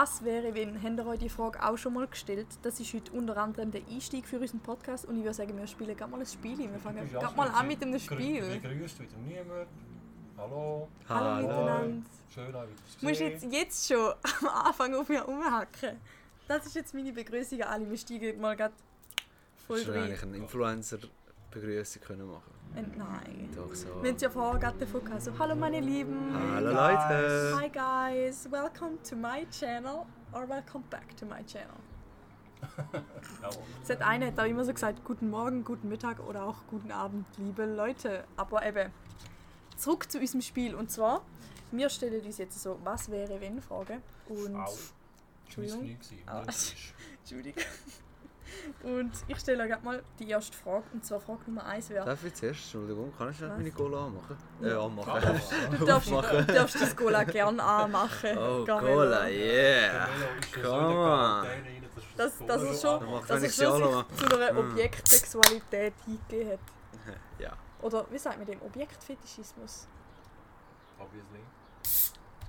[0.00, 2.46] Was wäre, wenn, ihr euch die Frage auch schon mal gestellt?
[2.62, 5.66] Das ist heute unter anderem der Einstieg für unseren Podcast und ich würde sagen, wir
[5.66, 6.56] spielen gerade mal ein Spiel.
[6.56, 8.40] Wir fangen gerade mal an mit einem Spiel.
[8.62, 9.68] Begrüßt wieder niemand.
[10.38, 10.88] Hallo.
[11.06, 12.06] Hallo miteinander.
[12.34, 15.98] Schön, euch wieder zu Du musst jetzt, jetzt schon am Anfang auf mir rumhacken.
[16.48, 17.90] Das ist jetzt meine Begrüßung an alle.
[17.90, 18.72] Wir steigen mal gerade
[19.66, 20.04] voll rein.
[20.04, 23.48] eigentlich eine Influencer-Begrüßung können machen nein.
[23.54, 23.88] Doch so.
[24.02, 25.22] Wir haben es ja vorher gerade davon gehabt.
[25.22, 26.32] So, hallo meine Lieben.
[26.54, 27.58] Hallo Leute!
[27.60, 31.76] Hi guys, welcome to my channel or welcome back to my channel.
[33.82, 37.26] Es hat einer auch immer so gesagt, guten Morgen, guten Mittag oder auch guten Abend,
[37.38, 38.24] liebe Leute.
[38.36, 38.92] Aber eben,
[39.76, 40.74] zurück zu unserem Spiel.
[40.74, 41.22] Und zwar,
[41.72, 44.00] wir stellen uns jetzt so, was wäre wenn Frage.
[44.28, 44.68] Und, Au.
[45.46, 45.98] Entschuldigung.
[46.26, 46.42] Ah.
[47.22, 47.64] Entschuldigung.
[48.82, 50.84] Und ich stelle gerade mal die erste Frage.
[50.92, 52.60] Und zwar Frage Nummer 1 wäre, Darf ich zuerst?
[52.62, 53.48] Entschuldigung, kann ich Was?
[53.50, 54.36] meine Cola anmachen?
[54.62, 54.80] Äh, Ja.
[54.86, 55.78] anmachen.
[55.78, 58.38] du darfst, du darfst das Cola gerne anmachen.
[58.38, 58.94] Oh, Carmelo.
[58.94, 60.08] Cola, yeah!
[60.54, 61.46] Come on.
[62.16, 64.58] Das, das ist schon, dass alle schon sich zu einer Mm.
[64.58, 66.58] Objektsexualität hingegeben hat.
[67.38, 68.60] Ja, Oder wie sagt man dem?
[68.62, 69.86] Objektfetischismus?
[70.98, 71.40] Obviously.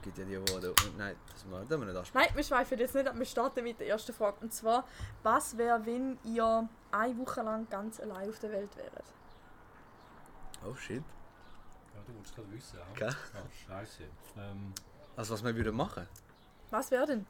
[0.01, 0.97] Es gibt ja die, die...
[0.97, 2.25] Nein, das machen wir nicht ansprechen.
[2.27, 3.15] Nein, wir schweifen jetzt nicht ab.
[3.15, 4.37] Wir starten mit der ersten Frage.
[4.41, 4.83] Und zwar,
[5.21, 9.05] was wäre, wenn ihr eine Woche lang ganz allein auf der Welt wäret?
[10.67, 11.03] Oh shit.
[11.93, 12.79] Ja, du wolltest gerade wissen.
[12.99, 13.07] ja?
[13.07, 13.13] Ja,
[13.67, 14.03] scheiße.
[14.37, 14.73] Ähm,
[15.15, 16.07] Also was wir würden machen?
[16.71, 17.25] Was wäre denn?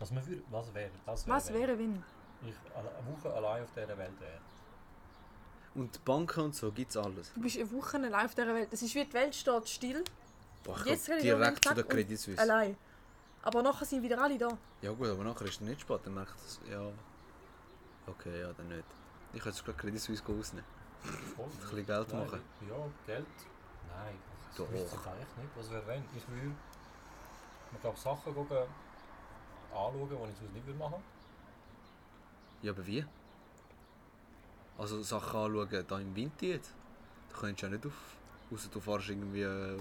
[0.00, 0.90] was, man würde, was wäre?
[1.04, 2.02] Was, Was wäre, wenn?
[2.42, 4.40] Ich eine Woche allein auf dieser Welt wäre.
[5.76, 7.32] Und Banken und so gibt's alles.
[7.32, 8.68] Du bist eine Woche allein auf dieser Welt.
[8.72, 10.04] Es ist wie die Welt steht still,
[10.64, 12.40] Boah, ich Jetzt glaub, ich direkt zu der Credit Suisse.
[12.40, 12.76] allein.
[13.42, 14.56] Aber nachher sind wieder alle da.
[14.80, 16.58] Ja gut, aber nachher ist es nicht spät, dann merkt es...
[16.70, 16.90] Ja...
[18.06, 18.84] Okay, ja, dann nicht.
[19.34, 20.64] Ich könnte es gerade Credit Suisse rausnehmen.
[21.36, 21.44] Voll.
[21.44, 22.40] Ein bisschen Geld Nein, machen.
[22.68, 23.26] Ja, Geld?
[23.94, 24.18] Nein.
[24.56, 24.64] Doch.
[24.66, 25.56] Ich wüsste jetzt eigentlich nicht.
[25.56, 26.04] Was wäre wenn?
[26.16, 26.54] Ich würde...
[27.74, 28.56] Ich glaube Sachen gucken,
[29.70, 31.02] anschauen, die ich sonst nicht würde machen
[32.62, 33.04] Ja, aber wie?
[34.78, 36.72] Also Sachen anschauen, da im Winter jetzt?
[37.30, 38.16] Da könntest du ja nicht auf...
[38.52, 39.78] Außer du fährst irgendwie äh,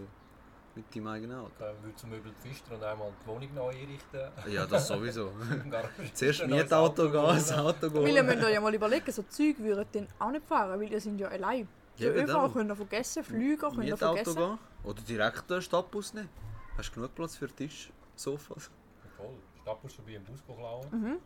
[0.75, 1.51] mit deinem eigenen Auto.
[1.59, 4.21] Dann würde zum Beispiel die Fister und einmal die Wohnung neu einrichten.
[4.51, 5.31] Ja, das sowieso.
[6.13, 8.25] Zuerst Mietauto gehen, das Auto Weil ihr gehen.
[8.25, 11.19] müsst euch ja mal überlegen, so Zeug würden dann auch nicht fahren, weil ihr sind
[11.19, 11.67] ja allein.
[11.97, 14.35] Ja, Ja, ÖV könnt ihr vergessen, Flüger könnt ihr Mietauto vergessen.
[14.35, 14.59] gehen.
[14.83, 16.29] Oder direkt den Stadtbus nehmen.
[16.77, 18.71] Hast du genug Platz für Tisch, Sofas?
[19.15, 19.27] Voll.
[19.61, 20.87] Stadtbus vorbei im Bus klauen.
[20.91, 21.17] Mhm.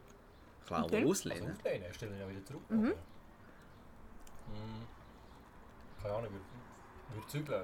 [0.65, 0.97] Klar, Okay.
[0.97, 1.55] aber Also auslehnen.
[1.93, 2.61] stellen ihn ja wieder zurück.
[2.69, 2.87] Mhm.
[4.47, 4.83] Mm.
[6.03, 6.29] Keine Ahnung,
[7.13, 7.63] würde zügeln.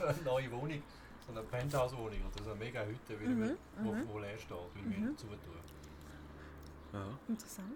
[0.00, 0.82] eine neue Wohnung,
[1.26, 3.56] so eine Penthouse-Wohnung oder so eine mega Hütte, Mhm, ich mir-
[3.92, 4.06] mhm.
[4.08, 5.38] wo, wo leer steht, würde ich mir zutun.
[6.92, 7.06] Ja.
[7.28, 7.72] Interessant.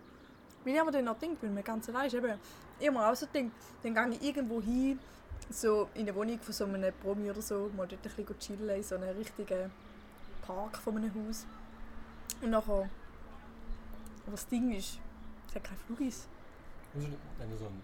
[0.64, 2.38] Weil ich aber dann noch denke, wenn man ganz allein ist, eben,
[2.78, 3.50] ich habe mir auch so gedacht,
[3.82, 4.98] dann gehe ich irgendwo hin,
[5.50, 8.76] so in eine Wohnung von so einem Promi oder so, mal dort ein bisschen chillen,
[8.76, 9.70] in so einem richtigen
[10.46, 11.46] Park von einem Haus.
[12.40, 12.88] Und nachher,
[14.26, 14.98] aber das Ding ist,
[15.48, 16.28] es hat keine Flugis.
[16.94, 17.80] Also, wenn du so ein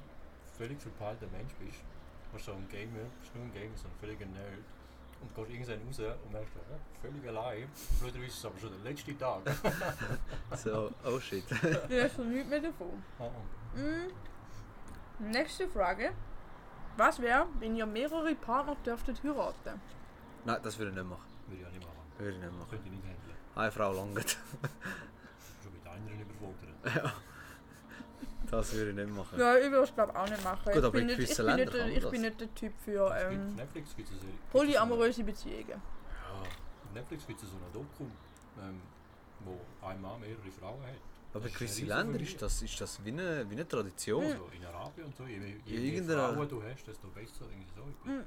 [0.57, 1.85] völlig verpeilter Mensch bist,
[2.33, 4.65] warst du so ein Gamer, bist nur ein Gamer, so ein völliger Nerd,
[5.21, 7.69] und gehst irgendwann raus und merkst, ja, völlig allein.
[8.01, 9.41] Blöderweise ist es aber schon der letzte Tag.
[10.57, 11.45] So, oh shit.
[11.51, 13.03] Du hast noch nichts mehr davon.
[13.19, 13.31] Ah.
[13.79, 15.31] Mm.
[15.31, 16.13] Nächste Frage.
[16.97, 19.81] Was wäre, wenn ihr mehrere Partner dürftet heiraten?
[20.45, 21.23] Nein, das würde ich nicht machen.
[21.47, 21.97] Würde ich ja nicht machen.
[22.19, 22.71] Würde ich nicht machen.
[22.71, 23.37] Könnte ich nicht handeln.
[23.55, 24.39] Eine Frau langt.
[25.63, 27.15] Schon mit anderen überfordert.
[28.51, 29.39] Das würde ich nicht machen.
[29.39, 30.65] Ja, ich würde es glaube auch nicht machen.
[30.65, 32.41] Gut, ich aber bin in nicht, ich gewissen bin nicht, Ländern der- ich bin nicht
[32.41, 35.69] der Typ für ähm, auf Netflix gibt es eine polyamoröse Beziehungen.
[35.69, 36.41] Ja.
[36.41, 38.05] Auf Netflix gibt es so eine Doku,
[38.63, 38.81] ähm,
[39.45, 40.95] wo ein Mann mehrere Frauen hat.
[41.35, 44.25] Aber in ist gewissen Ländern ist das, ist das wie, eine, wie eine Tradition.
[44.25, 45.37] Also in Arabien und so, je,
[45.67, 47.45] je, je mehr Frauen du hast, desto besser.
[47.51, 48.11] Irgendwie so.
[48.11, 48.23] Mhm.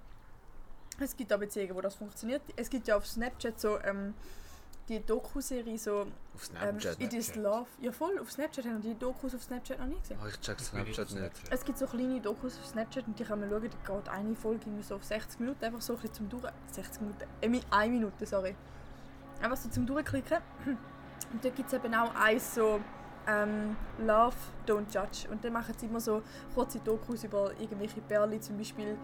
[1.01, 2.41] Es gibt auch Beziehungen, wo das funktioniert.
[2.55, 4.13] Es gibt ja auf Snapchat so ähm,
[4.89, 6.01] die Doku-Serie so
[6.33, 7.01] Auf ähm, Snapchat.
[7.01, 7.35] It is.
[7.35, 7.67] Love.
[7.79, 10.17] Ja voll, auf Snapchat haben wir die Dokus auf Snapchat noch nie gesehen.
[10.21, 11.31] Oh, ich check Snapchat nicht.
[11.49, 14.35] Es gibt so kleine Dokus auf Snapchat und die kann man schauen, die geht eine
[14.35, 16.43] Folge irgendwie so auf 60 Minuten, einfach so ein bisschen zum Durch...
[16.71, 17.23] 60 Minuten?
[17.41, 18.55] Äh, eine Minute, sorry.
[19.41, 20.39] Einfach so zum Durchklicken.
[21.31, 22.79] Und da gibt es eben auch eins so
[23.27, 25.29] ähm, Love, Don't Judge.
[25.29, 26.23] Und dann machen sie immer so
[26.55, 28.97] kurze Dokus über irgendwelche Perlen, zum Beispiel,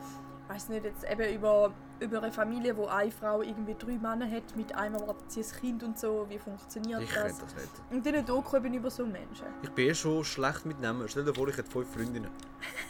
[0.48, 4.56] weiß nicht, jetzt eben über, über eine Familie, wo eine Frau irgendwie drei Männer hat,
[4.56, 7.24] mit einem erwartet sie ein Kind und so, wie funktioniert Ich das?
[7.24, 7.70] könnte das nicht.
[7.92, 9.48] Und dann eine Doku eben über so Menschen.
[9.64, 11.08] Ich bin eh schon schlecht mit Namen.
[11.08, 12.30] Stell dir vor, ich hätte fünf Freundinnen.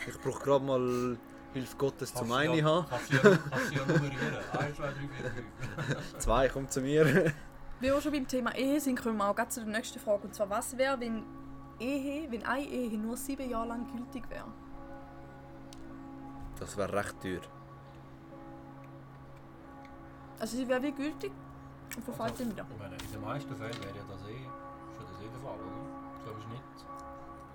[0.07, 1.17] Ich brauche gerade mal
[1.53, 2.85] Hilfe Gottes zum einen haben.
[2.89, 4.35] Kannst du ja, nummerieren.
[4.59, 5.31] 1, 2, 3, 4,
[5.95, 6.17] 5.
[6.17, 7.05] Zwei, komm zu mir.
[7.79, 10.23] Wenn wir schon beim Thema Ehe sind, kommen wir auch gleich zu der nächsten Frage.
[10.23, 11.23] Und zwar, was wäre, wenn
[11.79, 14.45] Ehe, wenn eine Ehe nur sieben Jahre lang gültig wäre?
[16.59, 17.41] Das wäre recht teuer.
[20.39, 21.31] Also sie wäre wie gültig,
[21.95, 22.65] und verfällt wieder.
[22.69, 24.43] Ich meine, in den meisten Fällen wäre ja das eh
[24.95, 26.15] schon das eh der Fall, oder?
[26.17, 26.63] Ich glaube, es ist nicht,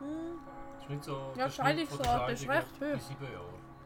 [0.00, 0.38] Hm.
[0.78, 1.32] es ist nicht so...
[1.36, 3.00] Ja, Schnitt Scheidungsrate ist recht hoch.
[3.00, 3.28] Sieben.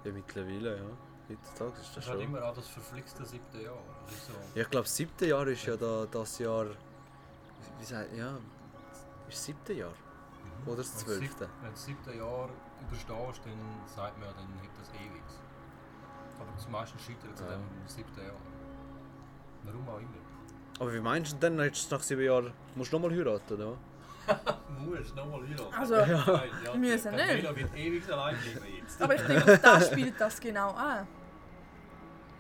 [0.05, 0.85] Ja, mittlerweile, ja.
[1.29, 2.21] Heutzutage ist das Das ist schon.
[2.21, 3.79] immer an das verflixte siebte Jahr.
[4.07, 4.33] Das so...
[4.55, 6.67] Ja, ich glaube, das siebte Jahr ist ja da, das Jahr.
[7.79, 8.31] Wie sagt ja.
[9.29, 9.93] Ist das siebte Jahr?
[10.67, 11.49] Oder das Wenn du zwölfte?
[11.61, 12.49] Wenn du das siebte Jahr
[12.81, 15.23] überstehst, dann sagt man ja, dann hat das ewig.
[16.41, 17.47] Aber das meistens scheitert es Ja.
[17.49, 18.35] an dem siebten Jahr.
[19.65, 20.09] Warum auch immer.
[20.81, 23.77] Aber wie meinst du denn, jetzt nach sieben Jahren musst du nochmal heiraten, oder?
[24.79, 25.75] Muss nochmal heiraten.
[25.79, 27.57] Also, Nein, ja, müssen die nicht.
[27.57, 29.03] Wird ewig allein bleiben jetzt.
[29.03, 31.07] Aber ich denke, da spielt das genau an.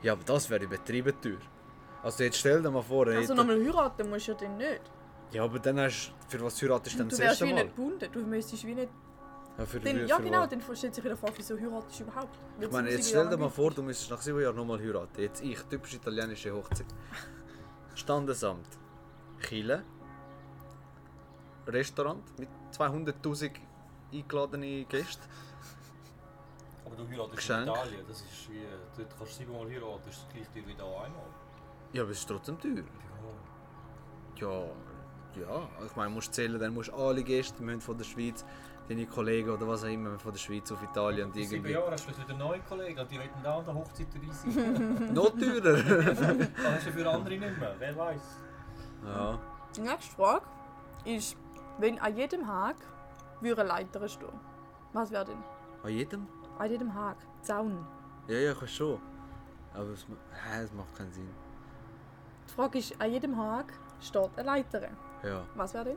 [0.03, 1.39] Ja, aber das wäre übertrieben teuer.
[2.03, 4.81] Also jetzt stell dir mal vor, Also nochmal heiraten musst du ja dann nicht.
[5.32, 6.25] Ja, aber dann hast du.
[6.29, 7.65] Für was heiratest du denn Du das wärst erste wie Mal?
[7.65, 8.09] nicht gebunden.
[8.12, 8.88] Du müsstest wie nicht...
[9.59, 10.49] Ja, für, Dann, für, ja für genau, was?
[10.49, 12.38] dann stellt sich wieder vor, wieso heiratest du überhaupt?
[12.59, 15.21] Weil Ich meine, jetzt stell dir mal vor, du müsstest nach sieben Jahren nochmal heiraten.
[15.21, 16.87] Jetzt ich, typisch italienische Hochzeit.
[17.94, 18.67] Standesamt.
[19.41, 19.85] Chile.
[21.67, 23.53] Restaurant mit 200'000
[24.12, 25.23] eingeladenen Gästen.
[26.85, 27.67] Aber du heiratest Geschenk.
[27.67, 28.62] in Italien, das ist wie...
[28.97, 31.27] Dort kannst du siebenmal heiraten, das ist gleich dir wie da einmal.
[31.93, 32.82] Ja, aber es ist trotzdem teuer.
[34.37, 34.49] Ja.
[34.49, 34.65] Ja,
[35.37, 35.69] ja.
[35.87, 38.45] Ich meine, du musst zählen, dann musst du alle Gäste müssen von der Schweiz,
[38.89, 41.73] deine Kollegen oder was auch immer, von der Schweiz auf Italien und In sieben irgendwie.
[41.73, 45.13] Jahren hast du wieder neue Kollegen und die wollen da an der Hochzeit dabei sein.
[45.15, 45.83] Noch teurer!
[45.83, 48.23] Dann hast du für andere nicht mehr, wer weiß.
[49.05, 49.39] ja.
[49.77, 50.45] Die nächste Frage
[51.05, 51.37] ist,
[51.79, 52.47] wenn an jedem
[53.41, 54.29] würde eine Leiter stehen,
[54.93, 55.43] was wäre denn?
[55.83, 56.29] An jedem?
[56.59, 57.85] An jedem Hag, Zaun.
[58.29, 59.01] Ja, ja, ich weiß schon.
[59.75, 61.29] Aber es, hä, es macht keinen Sinn.
[62.49, 64.89] Die Frage ist, an jedem Hag steht eine Leiter.
[65.25, 65.44] Ja.
[65.55, 65.97] Was wäre denn?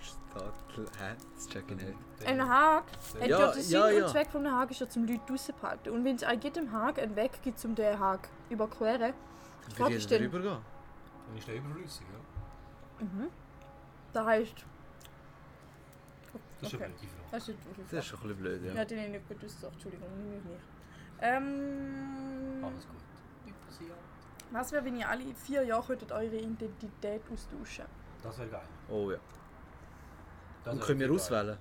[0.00, 0.90] Steht.
[1.00, 1.14] Hä?
[1.34, 1.94] Das check ich nicht.
[2.26, 2.84] Ein Hag,
[3.14, 4.04] hat ja, Ja, der Sinn ja, ja.
[4.04, 5.90] und Zweck vom Hag ist ja zum Leute draussen behalten.
[5.90, 9.00] Und wenn es an jedem Hag einen Weg gibt, um den Hag überqueren,
[9.68, 10.58] Dann Frage ist ich dann- drüber gehen.
[11.28, 13.04] Dann ist der überflüssig, ja.
[13.04, 13.28] mhm.
[14.12, 14.54] da heisst...
[16.60, 16.84] Das ist Okay.
[16.84, 17.10] eine Frage.
[17.32, 17.58] Das ist
[17.90, 18.84] Das schon ein bisschen blöd, Ja, ja.
[18.84, 20.60] den habe ich nicht gut ausgesucht, Entschuldigung, mich nicht.
[21.20, 22.96] Ähm, Alles gut.
[24.52, 27.84] Was wäre, wenn ihr alle vier Jahre könntet eure Identität austauschen
[28.26, 28.62] Das wäre geil.
[28.88, 29.18] Oh ja.
[30.64, 31.16] Das Und können wir geil.
[31.16, 31.58] auswählen?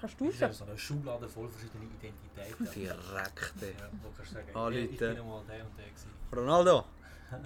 [0.00, 0.58] Kannst du Das ist ja tauschen?
[0.58, 2.68] so eine Schublade voll verschiedene Identitäten.
[2.74, 3.52] Direkt.
[3.62, 3.74] ey.
[3.78, 5.14] Ja, wo kannst du sagen, Ah, ich, ich Leute.
[5.14, 6.10] bin mal der und der gewesen.
[6.34, 6.84] Ronaldo!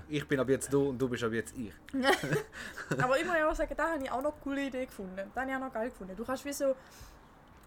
[0.08, 1.72] Ich bin ab jetzt du und du bist ab jetzt ich.
[3.02, 5.14] Aber ich muss ja auch sagen, da habe ich auch noch eine coole Idee gefunden.
[5.16, 6.16] Das habe ich auch noch geil gefunden.
[6.16, 6.74] Du kannst wie so...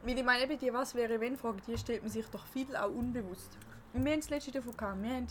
[0.03, 2.75] Weil ich meine, eben die «Was wäre wenn?» Frage, die stellt man sich doch viel
[2.75, 3.57] auch unbewusst.
[3.93, 5.01] Und wir haben das letzte davon gehabt.
[5.03, 5.27] Wir haben,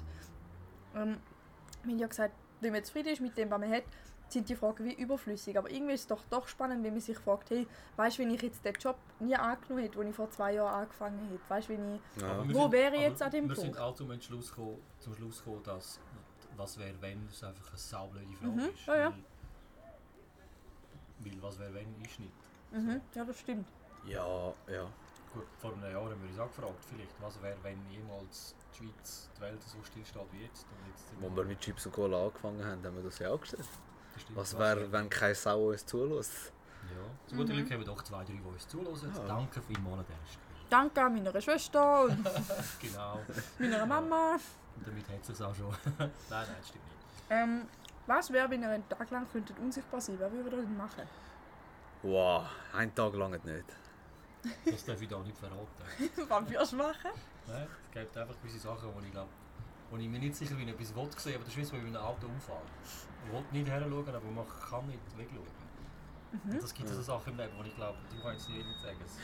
[0.95, 1.17] ähm,
[1.83, 3.85] wir haben ja gesagt, wenn man zufrieden ist mit dem, was man hat,
[4.29, 5.57] sind die Fragen wie überflüssig.
[5.57, 8.31] Aber irgendwie ist es doch, doch spannend, wenn man sich fragt, hey, weißt du, wenn
[8.35, 11.69] ich jetzt den Job nie angenommen hätte, den ich vor zwei Jahren angefangen hätte, weißt
[11.69, 12.01] du, wenn ich...
[12.23, 12.47] Ja.
[12.49, 13.61] Wir Wo sind- wäre ich jetzt an dem Wir Punkt?
[13.75, 16.01] sind auch zum Schluss gekommen, zum Schluss gekommen dass
[16.57, 18.87] «Was wäre wenn?» es einfach eine saublöde Frage Mhm, ist.
[18.87, 19.13] ja, ja.
[21.21, 22.33] Weil, weil «Was wäre wenn?» ist nicht.
[22.73, 23.67] Mhm, ja, das stimmt.
[24.07, 24.87] Ja, ja.
[25.33, 28.79] Gut, vor einem Jahr haben wir uns auch gefragt, vielleicht, was wäre, wenn jemals die
[28.85, 30.65] Schweiz, die Welt so still steht wie jetzt.
[30.71, 33.41] Und jetzt Wo wir mit Chips und Cola angefangen haben, haben wir das ja auch
[33.41, 33.65] gestellt.
[34.19, 34.39] Stimmt.
[34.39, 36.53] Was wäre, wenn keine Sau uns zulässt?
[36.91, 37.57] Ja, zu guter Mhm.
[37.59, 39.13] Glück haben wir doch zwei, drei, die uns zulassen.
[39.15, 39.25] Ja.
[39.27, 40.47] Danke vielmals an dieser Stelle.
[40.71, 42.25] Danke an meiner Schwester und
[42.81, 43.21] Genau.
[43.59, 44.35] meiner Mama.
[44.77, 45.69] Und damit hat es sich auch schon.
[45.99, 46.97] nein, nein, das stimmt nicht.
[47.31, 47.63] Ähm,
[48.07, 51.03] was wäre, wenn ihr einen Tag lang könntet unsichtbar sein Wer würde das denn machen?
[52.03, 53.65] Wow, einen Tag lang nicht.
[54.65, 55.67] Das darf ich da nicht verraten.
[56.29, 57.11] was würdest du machen?
[57.49, 59.29] Nein, es gibt einfach gewisse Sachen, wo ich glaube,
[59.91, 61.65] wo ich mir nicht sicher bin, ob ich es will sehen, aber das ist wie
[61.65, 62.63] so wie ein Auto Unfall.
[63.33, 65.67] Man will nicht heranschauen, aber man kann nicht wegschauen.
[66.33, 66.51] Mhm.
[66.51, 68.75] Und das gibt so Sachen im Leben, wo ich glaube, die kann ich jetzt jedem
[68.83, 68.99] sagen.
[69.05, 69.19] Es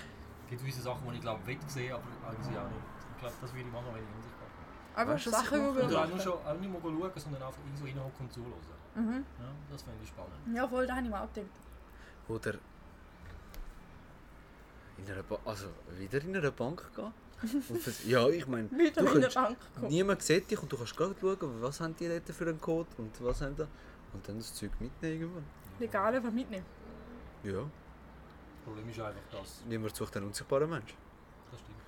[0.48, 2.86] gibt gewisse Sachen, wo ich glaube, will sehen, aber eigentlich auch nicht.
[3.14, 4.98] Ich glaube, das würde ich machen, wenn ich unsichtbar bin.
[4.98, 6.10] Einfach Weißt du, ich Sachen, die wir Und auch machen.
[6.10, 8.82] nur schon, auch nicht mal schauen, sondern einfach irgendwo reinhocken und zuhören.
[8.94, 9.24] Mhm.
[9.40, 10.32] Ja, das fände ich spannend.
[10.54, 11.50] Ja, voll, da habe ich mir auch gedacht.
[12.28, 12.54] Oder
[14.98, 15.66] in einer ba also
[15.98, 17.12] wieder in eine Bank gehen.
[17.44, 19.38] Fürs- ja, ich meine, du kannst,
[19.88, 22.88] niemand sieht dich und du kannst gerade schauen, was haben die dort für einen Code
[22.98, 23.66] und was haben da.
[24.12, 25.44] Und dann das Zeug mitnehmen irgendwann.
[25.78, 26.64] Legal einfach mitnehmen.
[27.42, 29.62] Ja, Das Problem ist einfach, dass.
[29.66, 30.94] niemand sucht einen unsichtbaren Mensch.
[31.50, 31.78] Das stimmt.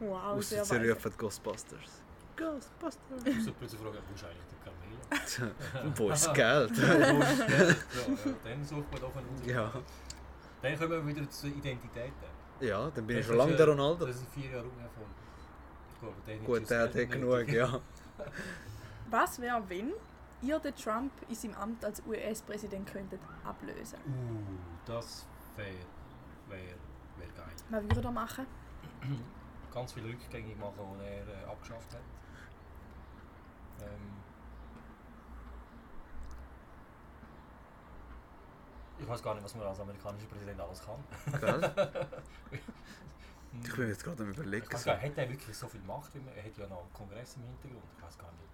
[0.00, 0.92] Wow, Ausser sehr sie weise.
[0.94, 2.02] rufen Ghostbusters.
[2.36, 3.44] Ghostbusters.
[3.44, 5.94] So plötzlich fragen, wo ist eigentlich der Kamel?
[5.96, 6.76] Wo ist das Geld?
[6.78, 7.74] ja, ja,
[8.44, 9.50] dann sucht man doch einen Unsicht.
[9.50, 9.72] ja.
[10.62, 12.12] Dann kommen wir wieder zu Identitäten.
[12.60, 14.06] Ja, dann bin ich Das schon ist, lange der Ronaldo.
[14.06, 15.08] Das sind vier Jahre Unerfolg.
[16.00, 17.80] Gut, der Gut, der hat eh genug, ja.
[19.10, 19.92] Was wäre, wenn
[20.42, 23.98] ihr den Trump in seinem Amt als US-Präsident könntet ablösen?
[24.06, 25.68] Uh, das wäre
[26.48, 26.58] wär,
[27.16, 27.54] wär geil.
[27.70, 28.46] Was würdet ihr machen?
[29.72, 32.00] Ganz viel rückgängig machen, was er äh, abgeschafft hat.
[33.80, 34.16] Ähm,
[39.00, 41.40] Ich weiß gar nicht, was man als amerikanischer Präsident alles kann.
[41.40, 42.06] Gell?
[43.64, 44.70] Ich bin jetzt gerade am Ich überlegen.
[44.72, 44.90] weiß So.
[44.90, 46.14] gar nicht, hat er wirklich so viel Macht?
[46.14, 47.82] wie man- Er hat ja noch einen Kongress im Hintergrund.
[47.96, 48.44] Ich weiß gar nicht.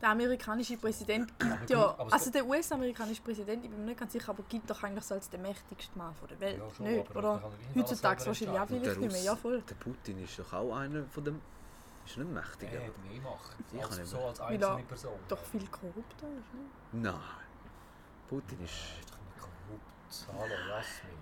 [0.00, 4.28] Der amerikanische Präsident gibt ja, also der US-amerikanische Präsident, ich bin mir nicht ganz sicher,
[4.30, 7.16] aber gibt doch eigentlich so als der mächtigste Mann von der Welt, Ja, schon, nicht?
[7.16, 7.42] Oder
[7.74, 9.60] er heutzutage wahrscheinlich auch vielleicht nicht mehr, ja voll.
[9.62, 11.40] Der Putin ist doch auch einer von dem.
[12.06, 12.68] Ist nicht mächtig.
[12.72, 13.56] Er hat mehr Macht.
[13.72, 15.18] Ich kann Als, so als einzelne er Person.
[15.26, 16.60] Doch viel korrupter ist, ne?
[16.92, 17.14] Nein.
[18.28, 18.72] Putin ist.
[18.72, 19.82] ist doch nicht korrupt.
[20.27, 21.17] Hallo, Jasmin.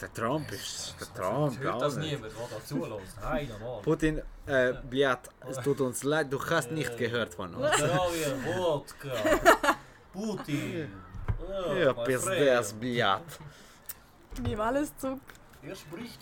[0.00, 0.94] Der Trump ist.
[0.98, 2.12] Der Das Trump hört auch das nicht.
[2.12, 3.16] niemand, der da zulässt.
[3.20, 3.82] Nein, normal.
[3.82, 7.76] Putin, äh, Bliat, es tut uns leid, du hast nicht gehört von uns.
[7.76, 9.12] Здравия, Wodka.
[10.12, 10.92] Putin.
[11.78, 12.80] Ja, my пиздец, friend.
[12.80, 13.22] Bliat.
[14.42, 15.20] Nimm alles zurück.
[15.62, 16.20] Er spricht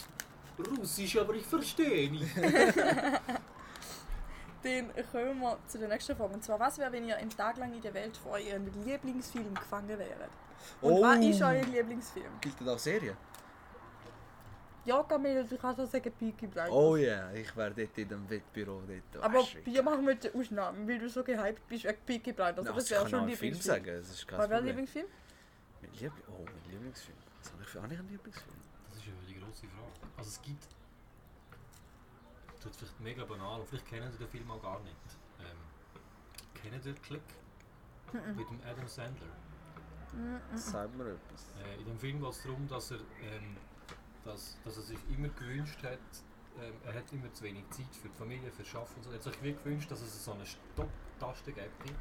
[0.58, 2.26] Russisch, aber ich verstehe nicht.
[4.65, 6.33] Dann kommen wir zu der nächsten Frage.
[6.33, 9.53] Und zwar, was wäre, wenn ihr einen Tag lang in der Welt von eurem Lieblingsfilm
[9.53, 10.29] gefangen wäret?
[10.81, 11.01] Und Oh.
[11.03, 12.39] was ist euer Lieblingsfilm?
[12.41, 13.15] Gilt das auch Serie?
[14.85, 16.71] Ja, Camille, du kannst auch sagen Peaky Blinders.
[16.71, 18.81] Oh ja, ich wäre dort in dem Wettbüro.
[19.11, 19.23] Dort.
[19.23, 22.67] Aber wir machen mit der Ausnahme, weil du so gehypt bist wegen Peaky Blinders.
[22.67, 23.85] Aber das ich wäre kann schon auch ein einen Film Lieblingsfilm.
[23.85, 24.61] sagen, das ist kein Was wäre.
[24.61, 25.05] Lieblingsfilm?
[25.81, 27.17] Mein Liebling oh, mein Lieblingsfilm.
[27.41, 28.57] Was habe ich für einen Lieblingsfilm?
[28.89, 30.11] Das ist ja die grosse Frage.
[30.17, 30.63] Also es gibt...
[32.65, 34.95] Das ist vielleicht mega banal und vielleicht kennen Sie den Film auch gar nicht.
[35.39, 35.57] Ähm,
[36.55, 37.21] kennen Sie Click?
[38.11, 39.27] Mit dem Adam Sandler.
[40.55, 41.47] Sag mir etwas.
[41.63, 43.57] Äh, in dem Film geht es darum, dass er, ähm,
[44.23, 45.99] dass, dass er sich immer gewünscht hat,
[46.59, 49.09] ähm, er hat immer zu wenig Zeit für die Familie, für das Arbeiten und so.
[49.11, 51.93] Er hat sich wie gewünscht, dass es so eine Stopp-Taste gibt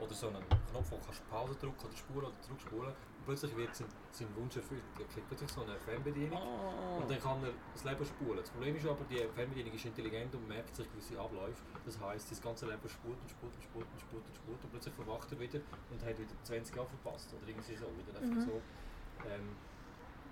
[0.00, 2.94] oder so einen Knopf, wo du kannst Pause drücken oder spulen oder zurückspulen.
[3.28, 4.82] Plötzlich wird sein, sein Wunsch erfüllt.
[4.98, 7.02] Er kriegt plötzlich so eine Fernbedienung Oh.
[7.02, 8.38] und dann kann er das Leben spulen.
[8.38, 11.62] Das Problem ist aber, die Fernbedienung ist intelligent und merkt sich gewisse Abläufe.
[11.84, 14.70] Das heisst, das ganze Leben spult und spult und spult und spult und spult und
[14.70, 17.84] plötzlich verwacht er wieder und hat wieder 20 Jahre verpasst oder irgendwie so.
[17.98, 18.62] Wieder einfach so.
[19.28, 19.48] Ähm,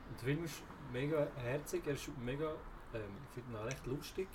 [0.09, 2.49] und der Film ist mega herzig, er ist mega,
[2.95, 4.29] ähm, ich finde ihn auch recht lustig,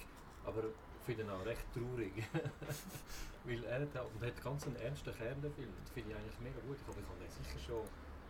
[0.46, 2.14] aber ich finde ihn auch recht traurig.
[3.44, 5.74] Weil er hat, und hat ganz einen ernsten Kern, der Film.
[5.82, 6.78] Das finde ich eigentlich mega gut.
[6.78, 7.82] Ich glaube, ich habe den sicher schon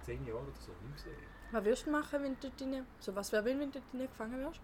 [0.04, 1.16] 10 Jahre oder so nicht gesehen.
[1.52, 2.86] Was würdest du machen, wenn du dort drin...
[3.00, 4.62] So, was wäre, wenn du drin gefangen wärst?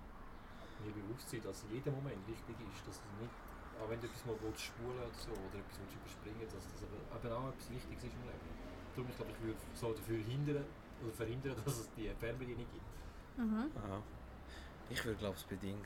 [0.85, 2.87] Mir bewusst sein, dass jeder Moment wichtig ist.
[2.87, 3.33] Dass du nicht,
[3.81, 6.83] auch wenn du etwas mal willst, spulen oder so, oder etwas willst überspringen dass das
[6.83, 8.49] aber, aber auch etwas Wichtiges ist im Leben.
[8.95, 10.65] Darum, ich glaube, ich würde so dafür hindern
[11.03, 13.37] oder verhindern, dass es die Fernbedienung gibt.
[13.37, 13.71] Mhm.
[13.75, 14.01] Ja.
[14.89, 15.81] Ich würde glaube ich bei Ding.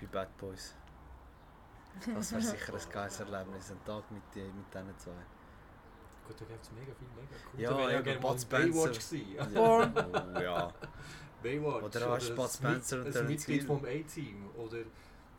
[0.00, 0.74] Bei Bad Boys.
[2.14, 5.12] Das wäre sicher ein geiles Erlebnis, ein Tag mit, die, mit diesen zwei.
[6.26, 7.60] Gut, da gibt es mega viel, mega cool.
[7.60, 8.72] Ja, da wäre ja gerne Bud mal Spencer.
[8.72, 9.56] Baywatch gewesen.
[9.56, 10.72] Oh ja.
[11.42, 11.84] Baywatch.
[11.84, 14.50] Oder hast du Bud Spencer und ein Terence Mitglied vom A-Team.
[14.56, 14.78] Oder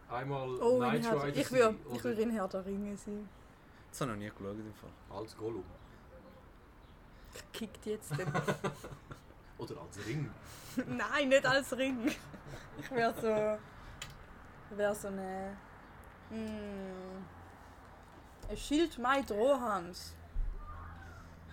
[0.10, 3.30] einmal Oh, Herr, Rider ich würde sein, ich oder würd in Herr der Ringe sein.
[3.90, 5.18] Das habe ich noch nie geschaut im Fall.
[5.18, 5.64] als Gollum.
[7.36, 8.28] Ich kickt jetzt den.
[9.58, 10.30] Oder als Ring.
[10.88, 12.08] Nein, nicht als Ring.
[12.80, 14.78] Ich wäre so...
[14.78, 15.56] wäre so eine...
[16.30, 17.24] Hm,
[18.50, 20.16] ein Schildmaid Rohans.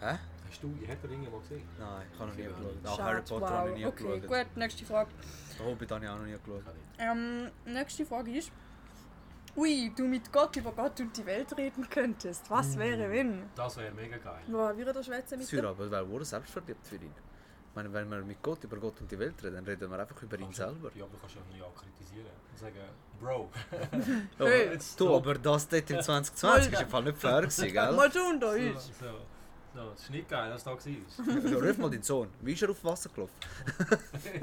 [0.01, 0.19] Hä?
[0.49, 1.63] Hast du die Herr der Ringe mal gesehen?
[1.79, 2.97] Nein, ich habe noch nie geschaut.
[2.97, 4.27] Schade, Harry Potter habe ich nie Okay, geschaut.
[4.47, 5.11] gut, nächste Frage.
[5.59, 6.63] Der Hobbit habe ich auch noch nie geschaut.
[6.99, 8.51] Ähm, nächste Frage ist...
[9.57, 12.49] Ui, du mit Gott über Gott und die Welt reden könntest.
[12.51, 13.43] Was wäre, wenn?
[13.57, 14.41] Das wäre mega geil.
[14.47, 17.13] Wo wir da schwätzen mit wäre aber wäre wohl selbstverliebt für ihn.
[17.13, 19.99] Ich meine, wenn wir mit Gott über Gott und die Welt reden, dann reden wir
[19.99, 20.91] einfach über ihn Kannst du- selber.
[20.95, 22.27] Ja, aber du kannst ja nicht auch kritisieren.
[22.51, 22.75] Und sagen,
[23.21, 23.51] Bro,
[24.39, 24.79] Ja, Hey.
[24.97, 27.93] Du, aber das dort im 2020 ist im Fall nicht fair gewesen, gell?
[27.93, 28.87] Mal schon da ist.
[28.87, 29.07] so, so,
[29.95, 30.89] es ist nicht geil, dass du da warst.
[31.53, 32.29] Ja, Ruf mal deinen Sohn.
[32.41, 33.35] Wie ist er auf Wasser gelaufen?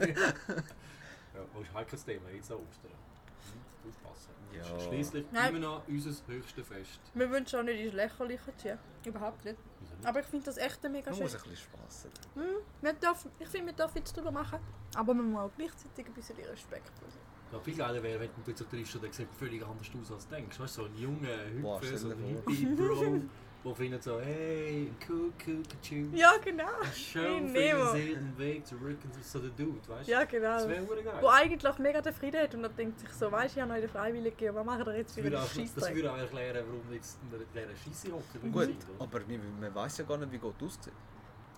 [0.07, 2.91] ja, wo ist heikles Thema, jetzt an Ostern.
[2.91, 4.31] Hm, Aufpassen.
[4.53, 4.61] Ja.
[4.63, 5.49] Das ist Schliesslich Nein.
[5.55, 6.99] immer noch unser höchstes Fest.
[7.13, 8.79] Wir wollen schon nicht ins Lächerliche ziehen.
[9.05, 9.57] Überhaupt nicht.
[10.03, 11.23] Aber ich finde das echt mega Man schön.
[11.23, 12.41] muss ein bisschen Spass haben.
[12.43, 14.59] Hm, wir dürfen, ich finde, wir dürfen jetzt drüber machen.
[14.95, 17.21] Aber man muss auch gleichzeitig ein bisschen respektvoll sein.
[17.51, 20.27] Ja, viel geiler wäre, wenn du plötzlich triffst und der sieht völlig anders aus als
[20.27, 20.59] du denkst.
[20.59, 22.17] Weißt du, so ein junger Hüpfer, so ein.
[22.25, 23.21] Hippie-Bro,
[23.67, 26.63] der findet so, hey, cool, cool, cool, Ja, genau.
[27.41, 27.85] Nemo.
[27.87, 30.11] für den Weg zurück und so der Dude, weißt du?
[30.11, 30.67] Ja, Das genau.
[30.69, 31.17] wäre hure geil.
[31.21, 33.69] Wo eigentlich mega den Frieden hat und dann denkt sich so, weißt du, ich habe
[33.69, 35.41] noch in der Freiwillig gegeben, was machen wir jetzt Das einen auch,
[35.75, 37.17] das würde auch erklären, warum jetzt
[37.53, 38.51] dieser Scheisse hocken.
[38.51, 39.19] Gut, aber
[39.59, 40.93] man, weiß ja gar nicht, wie Gott aussieht.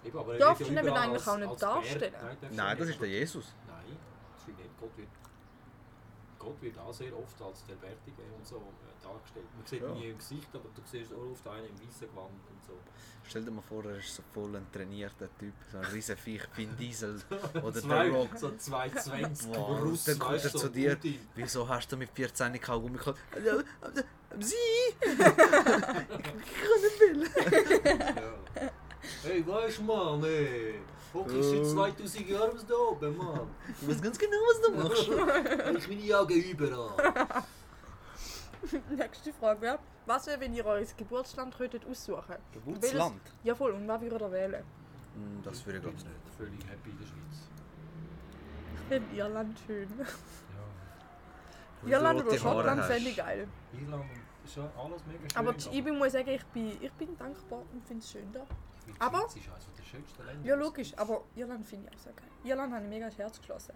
[0.04, 2.14] Eben, aber er Darfst du ihn eigentlich auch nicht darstellen?
[2.52, 3.54] Nein, das ist der Jesus.
[3.68, 3.98] Nein,
[4.34, 4.70] das stimmt nicht.
[4.80, 5.10] Gott wird,
[6.40, 9.46] Gott wird auch sehr oft als der Bärtige und so äh, dargestellt.
[9.56, 9.94] Man sieht Ja.
[9.94, 12.74] nie im Gesicht, aber du siehst auch oft einen im weißen Gewand und so.
[13.28, 15.54] Stell dir mal vor, er ist so voll ein trainierter Typ.
[15.72, 17.22] So ein riesen Viech, Vin Diesel
[17.62, 18.30] oder zwei, der Rock.
[18.38, 20.96] So 220 Boah, Russ, dann kommt er zu dir.
[20.96, 21.20] Putin.
[21.36, 23.20] Wieso hast du mit 14 Kaugummi gehabt?
[24.40, 24.56] Sie!
[25.02, 26.38] ich kann
[26.82, 27.30] nicht will.
[28.56, 28.72] Ja.
[29.24, 30.76] Hey, weißt du, Mann, ey.
[31.40, 33.48] Ist seit 2000 Jahren was da oben, Mann.
[33.82, 35.10] Ich weiß ganz genau, was du machst.
[35.78, 36.90] Ich meine Augen überall.
[38.96, 43.22] Nächste Frage wäre, was wäre, wenn ihr euer Geburtsland könntet aussuchen Geburtsland?
[43.44, 44.64] Ja voll, und was würdet ihr wählen?
[45.16, 46.16] Hm, Das würde ich glaube ich nicht.
[46.38, 47.50] Völlig happy in der Schweiz.
[48.76, 49.88] Ich finde Irland schön.
[50.00, 50.06] Ja.
[51.98, 53.48] Irland oder Schottland fände ich geil.
[53.74, 54.06] Irland
[54.46, 55.38] ist ja alles mega schön.
[55.48, 58.46] Aber ich bin- muss sagen, ich bin, ich bin dankbar und finde es schön da.
[59.00, 60.48] Aber- die Schweiz ist eines der schönsten Länder.
[60.48, 62.28] Ja logisch, aber Irland finde ich auch sehr geil.
[62.44, 63.74] Irland habe ich mega ins Herz geschlossen.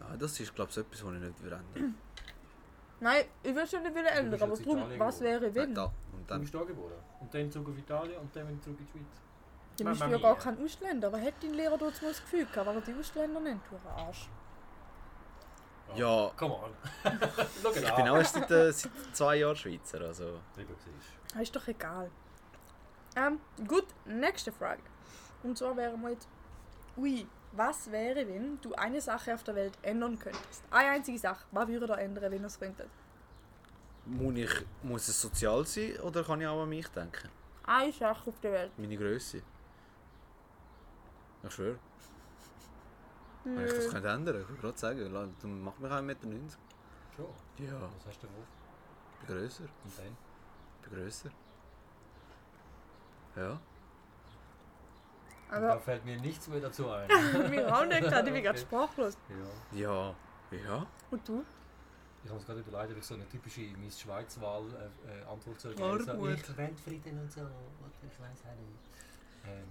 [0.00, 1.94] Ah, das ist glaube ich etwas, was ich nicht würde ändern
[3.00, 5.74] Nein, ich würde schon nicht wieder ändern, aber drum, Italien was wäre wenn?
[5.74, 5.84] Da.
[5.84, 6.40] Und Du dann.
[6.40, 6.92] bist da geboren.
[7.20, 9.20] Und dann zurück auf Italien und dann zurück in die Schweiz.
[9.78, 11.12] Dann bist du ja gar kein Ausländer.
[11.12, 13.60] Was hat dein Lehrer dort mal das Gefühl gehabt, weil er die Ausländer nennt?
[13.70, 14.28] Du Arsch.
[15.94, 16.70] Ja, Come on.
[17.74, 20.00] Ich bin auch erst seit, äh, seit zwei Jahren Schweizer.
[20.00, 20.40] Also.
[21.40, 22.10] Ist doch egal.
[23.16, 24.82] Ähm, gut, nächste Frage.
[25.42, 26.28] Und zwar wäre mal jetzt,
[26.96, 30.62] ui, was wäre, wenn du eine Sache auf der Welt ändern könntest?
[30.70, 31.44] Eine einzige Sache.
[31.52, 32.88] Was würde ihr ändern, wenn ihr es könntet?
[34.04, 37.28] Muss, ich, muss es sozial sein oder kann ich auch an mich denken?
[37.66, 38.72] Eine Sache auf der Welt.
[38.78, 39.42] Meine Größe.
[41.42, 41.78] Ich schwöre.
[43.44, 46.20] Wenn ich das könnte ändern, ich würde gerade sagen, la- dann mach mich 1,90 Meter.
[46.26, 46.38] du.
[47.16, 47.64] Schon.
[47.66, 48.44] Ja, Was hast du vor?
[49.22, 49.62] ich bin grösser.
[49.84, 50.16] Und dann?
[50.82, 51.30] Ich bin grösser.
[53.36, 53.60] Ja.
[55.50, 57.06] da Aber fällt mir nichts mehr dazu ein.
[57.50, 59.16] mir auch nicht gerade, ich bin gerade sprachlos.
[59.72, 59.78] ja.
[59.78, 60.14] Ja.
[60.50, 60.86] Ja.
[61.10, 61.44] Und du?
[62.24, 66.04] Ich habe es gerade überlegt, ob ich so eine typische Miss Schweiz-Wahl-Antwort soll geben.
[66.04, 66.30] So, Armut.
[66.30, 67.40] ich Weltfrieden und so.
[67.40, 67.50] Oder
[68.02, 68.80] ich weiß auch nicht.
[69.46, 69.68] Ähm,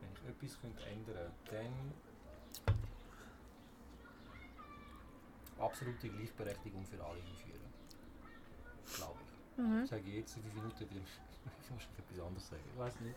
[0.00, 2.74] wenn ich etwas könnte ändern dann
[5.58, 7.72] absolute Gleichberechtigung für alle einführen.
[8.96, 9.58] Glaube ich.
[9.58, 9.86] Mhm.
[9.86, 11.00] Sage ich jetzt in fünf Minuten wieder.
[11.00, 12.62] Ich muss noch etwas anderes sagen.
[12.72, 13.16] Ich weiß nicht.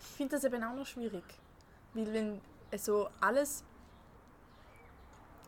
[0.00, 1.24] Ich finde das eben auch noch schwierig.
[1.94, 2.40] Weil wenn
[2.76, 3.64] so alles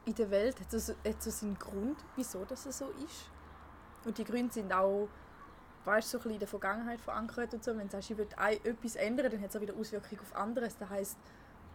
[0.04, 3.30] in der Welt hat so, hat so seinen Grund, wieso das so ist.
[4.04, 5.08] Und die Gründe sind auch,
[5.84, 7.76] weißt, so ein bisschen in der Vergangenheit verankert und so.
[7.76, 10.34] Wenn du sagst, ich will ein- etwas ändern, dann hat es auch wieder Auswirkungen auf
[10.34, 10.76] anderes.
[10.78, 11.16] Das heisst,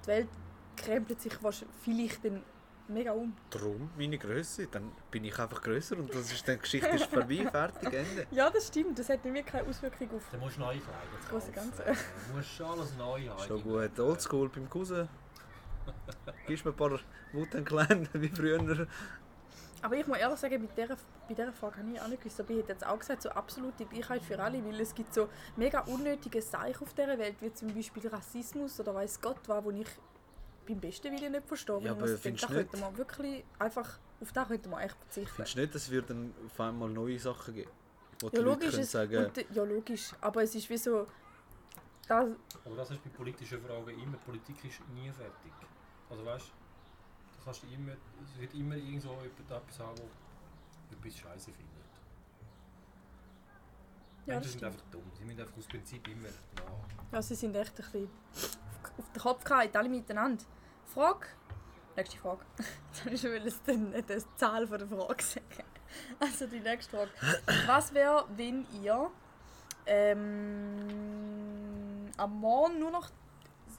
[0.04, 0.30] die Welt
[0.76, 1.34] krempelt sich
[1.82, 2.44] vielleicht dann
[2.88, 3.36] mega um.
[3.50, 4.68] Darum meine Größe.
[4.68, 8.28] Dann bin ich einfach grösser und das ist dann die Geschichte ist vorbei, fertig, Ende.
[8.32, 8.98] Ja, das stimmt.
[9.00, 10.24] Das hat nämlich keine Auswirkung auf...
[10.32, 11.10] Dann musst du neu kleiden.
[11.20, 11.84] Das große Ganze.
[11.84, 13.48] Du musst alles neu haben.
[13.48, 14.00] Schon gut.
[14.00, 15.08] Oldschool beim Cousin.
[16.48, 17.00] Gibst mir ein paar
[17.34, 18.88] Wuten klein wie früher.
[19.82, 20.96] Aber ich muss ehrlich sagen, bei dieser,
[21.28, 22.40] bei dieser Frage habe ich auch nicht gewusst.
[22.40, 25.30] Aber ich hätte jetzt auch gesagt, so absolute Gleichheit für alle, weil es gibt so
[25.56, 29.70] mega unnötige Sachen auf dieser Welt, wie zum Beispiel Rassismus oder weiß Gott was, wo
[29.70, 29.86] ich
[30.66, 31.80] beim besten Willen nicht verstehe.
[31.82, 35.36] Ja, aber findest du nicht- man wirklich einfach, auf das könnte man echt verzichten.
[35.36, 37.72] Findest du nicht, dass es wird dann auf einmal neue Sachen geben?
[38.20, 40.12] Wo die Ja logisch, es, sagen, und, ja, logisch.
[40.22, 41.06] Aber es ist wie so...
[42.08, 42.30] Das,
[42.64, 44.18] Aber das ist bei politischen Fragen immer.
[44.18, 45.52] Politik ist nie fertig.
[46.10, 51.18] Also weißt du, kannst du immer, es wird immer irgendwo jemand etwas haben, der etwas
[51.18, 51.76] Scheiße findet.
[54.28, 55.12] ja, das Menschen sind einfach dumm.
[55.18, 56.34] Sie müssen einfach aus Prinzip immer ja.
[57.12, 60.44] Ja, sie sind echt ein bisschen auf, auf den Kopf gehalten, alle miteinander.
[60.94, 61.28] Frage.
[61.96, 62.42] Nächste Frage.
[62.92, 65.46] Jetzt habe ich schon die, die Zahl von der Frage sagen.
[66.20, 67.12] Also die nächste Frage.
[67.68, 69.10] Was wäre, wenn ihr
[70.76, 73.10] ähm, am Morgen nur noch.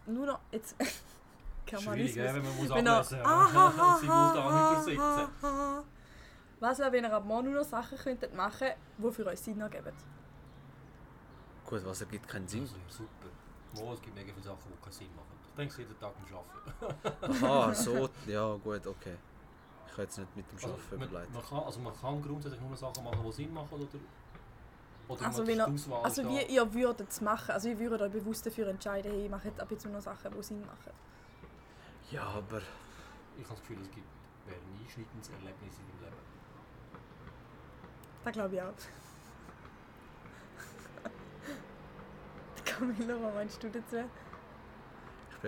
[0.07, 0.41] Nur noch.
[0.51, 0.75] Jetzt.
[1.69, 2.17] Schwierig, Germanismus.
[2.25, 5.01] ja, wenn man muss Wenn er- ablesen Ah, und simultan übersetzen.
[5.03, 5.83] ah, ah.
[6.61, 9.61] Was wäre, wenn ihr am Morgen nur noch Sachen könntet machen die für euch Sinn
[9.61, 9.93] ergeben?
[11.65, 12.67] gut, was ergibt keinen Sinn.
[12.89, 13.29] Super.
[13.75, 15.36] Mo, es gibt mega viele Sachen, die keinen Sinn machen.
[15.59, 17.45] Ich denke jeden Tag beim Arbeiten.
[17.47, 19.17] Aha, so, ja gut, okay.
[19.87, 21.35] Ich kann jetzt nicht mit dem Also, Arbeiten man, überleiten.
[21.35, 23.87] man, kann, also man kann grundsätzlich nur Sachen machen, die Sinn machen oder,
[25.09, 25.61] oder Also, man wenn
[26.05, 26.29] Also da.
[26.29, 27.51] wie ihr würdet es machen?
[27.53, 30.03] Also ihr würdet euch bewusst dafür entscheiden, hey, ich mache jetzt ab jetzt nur noch
[30.03, 30.93] Sachen, die Sinn machen.
[32.11, 32.59] Ja, aber
[33.39, 34.07] Ich habe das Gefühl, es gibt
[34.47, 36.17] wäre ein einschneidendes Erlebnis in deinem Leben.
[38.25, 38.75] Das glaube ich auch.
[42.65, 44.05] Camilla, was meinst du dazu?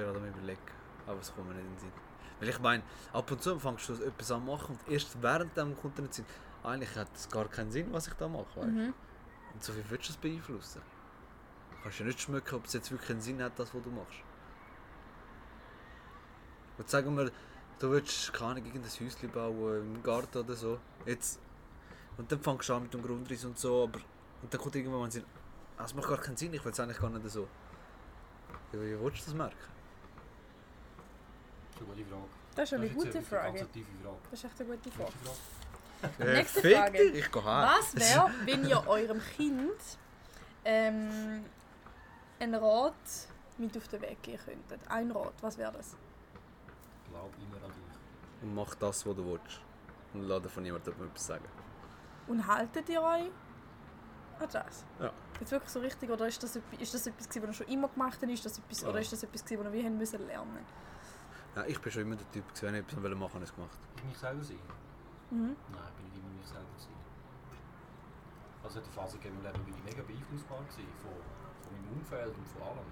[0.05, 0.61] Gerade am überlegen.
[1.07, 1.93] Aber es kommt mir nicht in den Sinn.
[2.41, 2.83] Weil ich meine,
[3.13, 6.25] ab und zu fängst du etwas an machen und erst während dem kommt den Sinn,
[6.63, 8.57] eigentlich hat es gar keinen Sinn, was ich da mache.
[8.57, 8.69] Weißt?
[8.69, 8.95] Mhm.
[9.55, 10.83] Und so viel willst du es beeinflussen.
[11.71, 13.91] Du kannst ja nicht schmücken, ob es jetzt wirklich einen Sinn hat, das, was du
[13.91, 14.19] machst.
[16.77, 17.31] Und sagen wir,
[17.79, 20.79] du willst keine Ahnung, irgendein Häuschen bauen im Garten oder so.
[21.07, 21.41] Jetzt,
[22.17, 24.01] und dann fängst du an mit dem Grundriss und so, aber
[24.43, 25.25] und dann kommt irgendwann mal ein Sinn,
[25.77, 27.49] ah, es macht gar keinen Sinn, ich will es eigentlich gar nicht so.
[28.73, 29.78] Wie willst du das merken?
[32.55, 33.59] Das ist eine gute Frage.
[33.61, 33.93] Das ist eine gute Frage.
[34.03, 34.19] Frage.
[34.31, 35.13] Das ist echt eine gute Frage.
[35.13, 36.33] Frage.
[36.33, 36.99] Nächste Frage.
[36.99, 37.43] dich, ich gehe.
[37.45, 39.73] Was wäre, wenn ihr eurem Kind
[40.65, 41.45] ähm,
[42.41, 42.95] einen Rat
[43.59, 45.97] mit auf den Weg geben könntet, ein Rat, was wäre das?
[47.11, 48.43] Glaub immer an dich.
[48.43, 49.61] Und mach das, was du willst.
[50.15, 51.45] Und lass dir von niemandem etwas sagen.
[52.29, 53.31] Und haltet ihr euch
[54.41, 54.85] an das?
[55.01, 55.13] Ja.
[55.41, 57.89] Jetzt wirklich so richtig, oder ist das, etwas- ist das etwas, was ihr schon immer
[57.89, 58.89] gemacht habt, ist das etwas, Ja.
[58.89, 60.65] oder ist das etwas, was ihr wie haben müssen lernen
[61.59, 63.51] Ja, ich bin schon immer der Typ, gewesen, wenn ich etwas machen wollte, habe ich
[63.51, 63.79] es gemacht.
[63.97, 64.63] Ich mich selber sein?
[65.31, 65.57] mhm.
[65.75, 66.95] Nein, bin ich immer mich selber sein.
[68.63, 71.19] Also eine Phase gegeben, ich bin ich mega beeinflussbar war von,
[71.59, 72.87] von meinem Umfeld und von allem.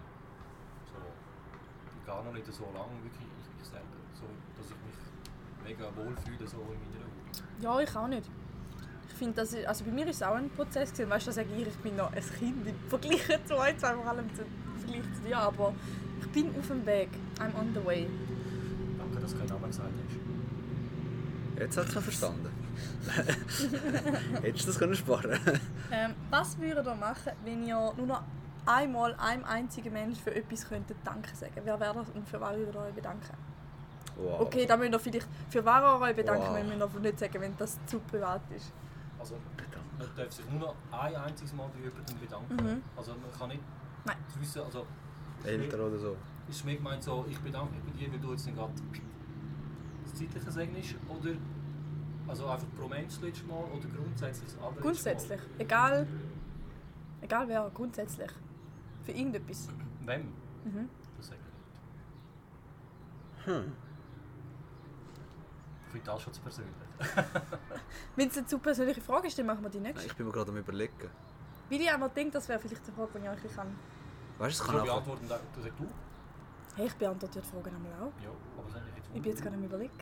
[0.90, 4.26] So, ich gar noch nicht so lange wirklich ich, ich selber, so,
[4.58, 4.98] dass ich mich
[5.62, 7.38] mega wohlfühle so in meiner Haut.
[7.62, 8.26] Ja, ich auch nicht.
[9.06, 11.10] Ich finde, das ist, also bei mir ist es auch ein Prozess gewesen.
[11.10, 14.26] Weißt du, sage ich, ich bin noch ein Kind im Vergleich zu euch, vor allem
[14.34, 15.72] zu, im Vergleich zu dir, aber
[16.18, 17.10] ich bin auf dem Weg.
[17.38, 18.08] I'm on the way.
[19.32, 21.60] Du kein Name gesagt hast.
[21.60, 22.50] Jetzt hat es verstanden.
[24.42, 25.38] Hättest du das können sparen
[25.90, 28.22] Ähm, was würdet ihr machen, wenn ihr nur noch
[28.66, 31.54] einmal einem einzigen Mensch für etwas könntet Danke sagen?
[31.64, 33.36] Wer wäre das und für was würdet ihr euch bedanken?
[34.16, 34.40] Wow.
[34.40, 36.54] Okay, da müsst ihr vielleicht für was ihr euch bedanken, Wow.
[36.56, 38.72] wenn wir nicht sagen, wenn das zu privat ist.
[39.18, 39.36] Also,
[39.98, 42.54] man darf sich nur noch ein einziges Mal bei jemandem bedanken.
[42.56, 42.82] Mhm.
[42.96, 43.62] Also man kann nicht
[44.04, 44.16] Nein.
[44.38, 44.86] wissen, also
[45.44, 46.16] Eltern oder so.
[46.48, 48.72] ist mir gemeint so, ich bedanke mich bei dir, weil du jetzt nicht gerade
[50.24, 51.30] das zeitliche Segen ist, oder
[52.28, 55.40] also einfach pro Mensch das letzte Mal oder grundsätzlich das allerletzte Grundsätzlich.
[55.58, 56.06] Egal,
[57.20, 58.30] egal wer, grundsätzlich.
[59.04, 59.68] Für irgendetwas.
[60.04, 60.22] Wem?
[60.64, 60.88] Mhm.
[61.16, 61.46] Das sage ich
[63.46, 63.56] nicht.
[63.56, 63.72] Hm.
[65.90, 66.74] Finde das schon zu persönlich.
[68.16, 70.08] Wenn es eine zu persönliche Frage ist, dann machen wir die Nein, nächste.
[70.10, 70.92] ich bin mir gerade am überlegen.
[71.70, 73.68] Weil ich einfach denke, das wäre vielleicht eine Frage, die ich eigentlich kann.
[74.38, 74.84] Weißt du, es Ich kann auch.
[74.84, 75.86] beantworten, du sagst du?
[76.76, 78.12] Hey, ich beantworte die Fragen einmal auch.
[78.22, 78.68] Ja, aber
[79.16, 79.92] ich bin jetzt gerade am überlegen.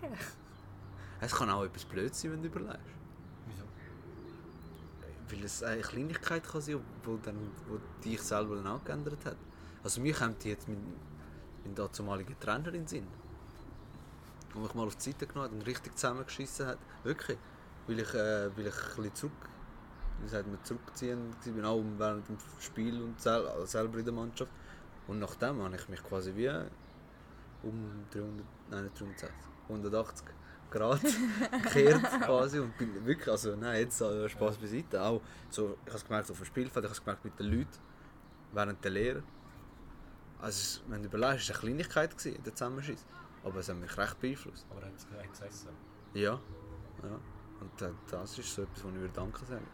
[1.21, 2.81] Es kann auch etwas blöd sein, wenn du überlegst.
[3.47, 3.65] Wieso?
[5.29, 7.37] Weil es eine Kleinigkeit kann sein, wo, dann,
[7.69, 9.37] wo dich selber dann auch geändert hat.
[9.85, 10.83] Also mir kommt jetzt mein,
[11.65, 13.07] mein dazumaliger Trainer in den Sinn.
[14.53, 16.79] Der mich mal auf die Seite genommen hat und richtig zusammengeschissen hat.
[17.05, 17.39] Wirklich.
[17.87, 19.33] Weil ich, äh, weil ich ein bisschen zurück,
[20.23, 24.51] wie sagt man, war, bin auch während dem Spiel und sel selber in der Mannschaft.
[25.07, 26.51] Und nachdem habe ich mich quasi wie
[27.65, 29.31] um 300, nein nicht 360,
[29.69, 30.27] 180
[30.71, 31.01] Grad
[31.63, 35.01] gekehrt quasi und bin wirklich, also nein, jetzt äh, Spaß beiseite.
[35.03, 37.47] Auch so, ich habe es gemerkt auf dem Spielfeld, ich habe es gemerkt mit den
[37.47, 37.79] Leuten
[38.53, 39.23] während der Lehre.
[40.41, 43.05] Also wenn du überlegst, es war eine Kleinigkeit, gewesen, der Zusammenschiss.
[43.45, 44.67] Aber es hat mich recht beeinflusst.
[44.71, 45.69] Aber er hat es hat gesessen.
[46.15, 46.33] Ja.
[47.03, 47.21] ja.
[47.61, 47.71] Und
[48.11, 49.67] das ist so etwas, was ich würde Danke sagen.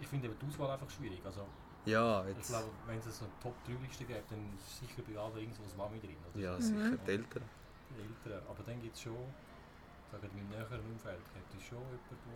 [0.00, 1.20] Ich finde die Auswahl einfach schwierig.
[1.24, 1.46] Also,
[1.84, 2.48] Ja, ich jetzt.
[2.48, 6.00] glaube, wenn es so eine Top-3-Liste gibt, dann ist sicher bei allen irgendwo das Mami
[6.00, 6.16] drin.
[6.34, 6.68] Oder Ja, so.
[6.68, 6.98] sicher, Mhm.
[7.06, 7.42] die Eltern.
[7.90, 8.42] Die Eltern.
[8.48, 9.16] Aber dann gibt es schon,
[10.10, 12.32] sagen wir, im näheren Umfeld gibt es schon jemanden, wo...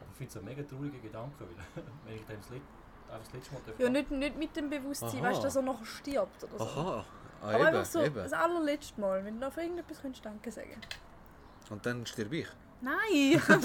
[0.00, 1.48] Aber ich finde es ein mega trauriger Gedanke, weil
[2.04, 3.60] wenn ich dann das, einfach das letzte Mal...
[3.66, 5.28] darf- Ja, nicht, nicht mit dem Bewusstsein, Aha.
[5.30, 6.64] weißt du, dass er noch stirbt oder so.
[6.64, 7.04] Aha,
[7.40, 8.14] ah, Aber eben, einfach so, eben.
[8.14, 10.80] das allerletzte Mal, wenn du noch für irgendetwas könntest Danke sagen.
[11.70, 12.48] Und dann stirb ich.
[12.80, 12.96] Nein!
[13.46, 13.64] Jawohl.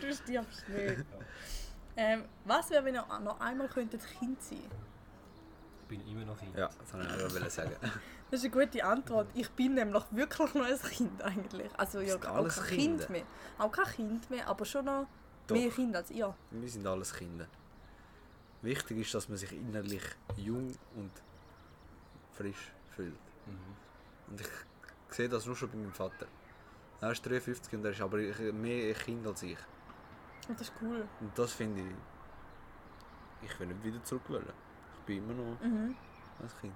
[0.00, 1.04] du stirbst nicht.
[1.96, 4.68] Ähm, was wäre, wenn ihr noch einmal könntet Kind sein Ich
[5.88, 6.56] bin immer noch Kind.
[6.56, 7.76] Ja, das wollte ich auch wollen sagen.
[8.28, 9.28] Das ist eine gute Antwort.
[9.34, 11.70] Ich bin nämlich wirklich noch ein Kind eigentlich.
[11.76, 13.04] Also ja, auch alles kein Kinder?
[13.04, 13.22] Kind mehr.
[13.56, 15.06] Auch kein Kind mehr, aber schon noch
[15.46, 15.54] Doch.
[15.54, 16.34] mehr Kind als ihr.
[16.50, 17.46] Wir sind alles Kinder.
[18.62, 20.02] Wichtig ist, dass man sich innerlich
[20.36, 21.12] jung und
[22.32, 23.14] frisch fühlt.
[23.46, 23.76] Mhm.
[24.26, 24.48] Und ich
[25.10, 26.26] sehe das nur schon bei meinem Vater.
[27.00, 29.58] Er ist 53 und er ist aber mehr ein Kind als ich.
[30.48, 31.06] Und das ist cool.
[31.20, 33.48] Und das finde ich.
[33.48, 34.52] Ich will nicht wieder zurück wollen.
[35.08, 35.94] Ich bin immer noch Mhm.
[36.42, 36.74] ein Kind.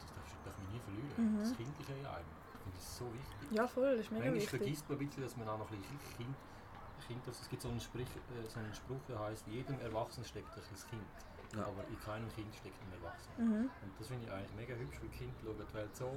[0.00, 1.12] Das darfst du darf man nie verlieren.
[1.36, 1.38] Mhm.
[1.40, 2.24] Das Kindliche in einem.
[2.24, 3.52] Ich finde das so wichtig.
[3.52, 4.48] Ja, voll, das ist mega Manchmal wichtig.
[4.48, 6.36] vergisst man ein bisschen, dass man auch noch ein bisschen Kind,
[7.06, 10.24] kind also es gibt so einen, Sprich, äh, so einen Spruch, der heißt, jedem Erwachsenen
[10.24, 11.04] steckt ein kleines Kind.
[11.52, 11.66] Ja.
[11.68, 13.36] Aber in keinem Kind steckt ein Erwachsener.
[13.44, 13.68] Mhm.
[13.68, 16.08] Und das finde ich eigentlich mega hübsch, weil Kinder schauen die Welt so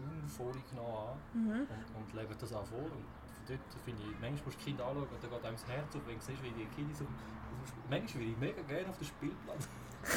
[0.00, 1.60] unvorgenommen an Mhm.
[1.68, 2.78] und, und leben das auch vor.
[2.88, 5.56] Und von dort finde ich, manchmal musst du die Kinder anschauen und dann geht einem
[5.60, 7.04] das Herz auf, wenn du siehst, wie die Kinder so
[7.88, 9.68] Manchmal würde ich mega gerne auf den Spielplatz.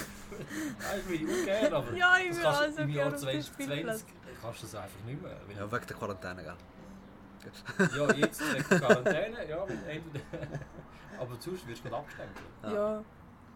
[0.92, 2.90] Eigentlich würde ich auch gerne, aber Ja, ich das will kannst du auch so im
[2.90, 4.06] Jahr gerne auf den 2020 Spielplatz.
[4.42, 5.38] kannst du das einfach nicht mehr.
[5.48, 6.56] weil- Ja, wegen der Quarantäne, gell?
[7.98, 9.58] ja, jetzt wegen der Quarantäne, ja,
[11.20, 12.46] aber sonst wirst du gerade abstempeln.
[12.64, 12.72] Ja.
[12.74, 13.04] Ja.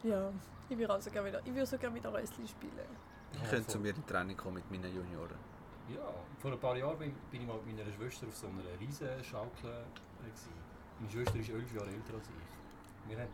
[0.03, 0.31] ja.
[0.69, 2.73] Ich will auch so gerne wieder, ich will so gerne wieder Rössli spielen.
[3.31, 5.37] Ich könnte zu mir in Training kommen mit meinen Junioren.
[5.89, 8.77] Ja, vor ein paar Jahren bin, bin ich mal mit meiner Schwester auf so einer
[8.79, 9.69] riesen Schaukel.
[9.69, 10.29] äh.
[10.99, 13.09] Meine Schwester ist elf Jahre älter als ich.
[13.09, 13.31] Wir hatten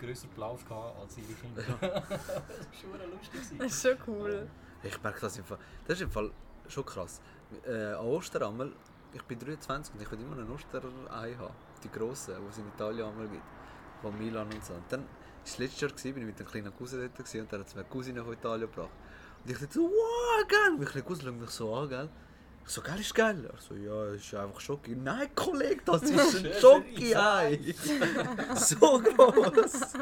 [0.00, 1.62] grösseren Plausch gehabt als ihre Kinder.
[1.80, 3.58] das war schon lustig.
[3.58, 4.48] Das ist schon cool.
[4.82, 5.58] Ich merke das im Fall.
[5.86, 6.30] Das ist im Fall
[6.68, 7.20] schon krass.
[7.66, 8.72] Äh, an Ostern einmal
[9.12, 11.54] ich bin 23 und ich will immer einen Osterei haben.
[11.82, 13.42] Die grossen, die es in Italien einmal gibt.
[14.02, 14.74] Von Milan und so.
[14.74, 15.04] Und dann,
[15.44, 17.60] das war letztes Jahr, gewesen, bin ich mit einem kleinen Cousin dort gewesen, und dann
[17.60, 18.90] hat es mir eine Cousine von Italien gebracht.
[19.44, 20.72] Und ich dachte so, wow, geil!
[20.72, 22.08] Und mein kleiner Cousin schaut mich so an, gell?
[22.64, 23.44] Ich so, geil ist geil.
[23.44, 24.94] Er so, ja, es ist einfach Schoki.
[24.94, 27.74] Nein, Kollege, das ist ein Schön, Schoki-Ei.
[28.54, 29.94] so groß.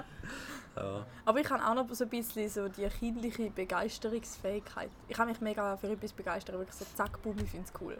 [0.76, 1.06] Ja.
[1.24, 4.90] Aber ich habe auch noch so ein bisschen so die kindliche Begeisterungsfähigkeit.
[5.08, 7.98] Ich kann mich mega für etwas begeistern, wirklich so zack, boom, ich finde es cool.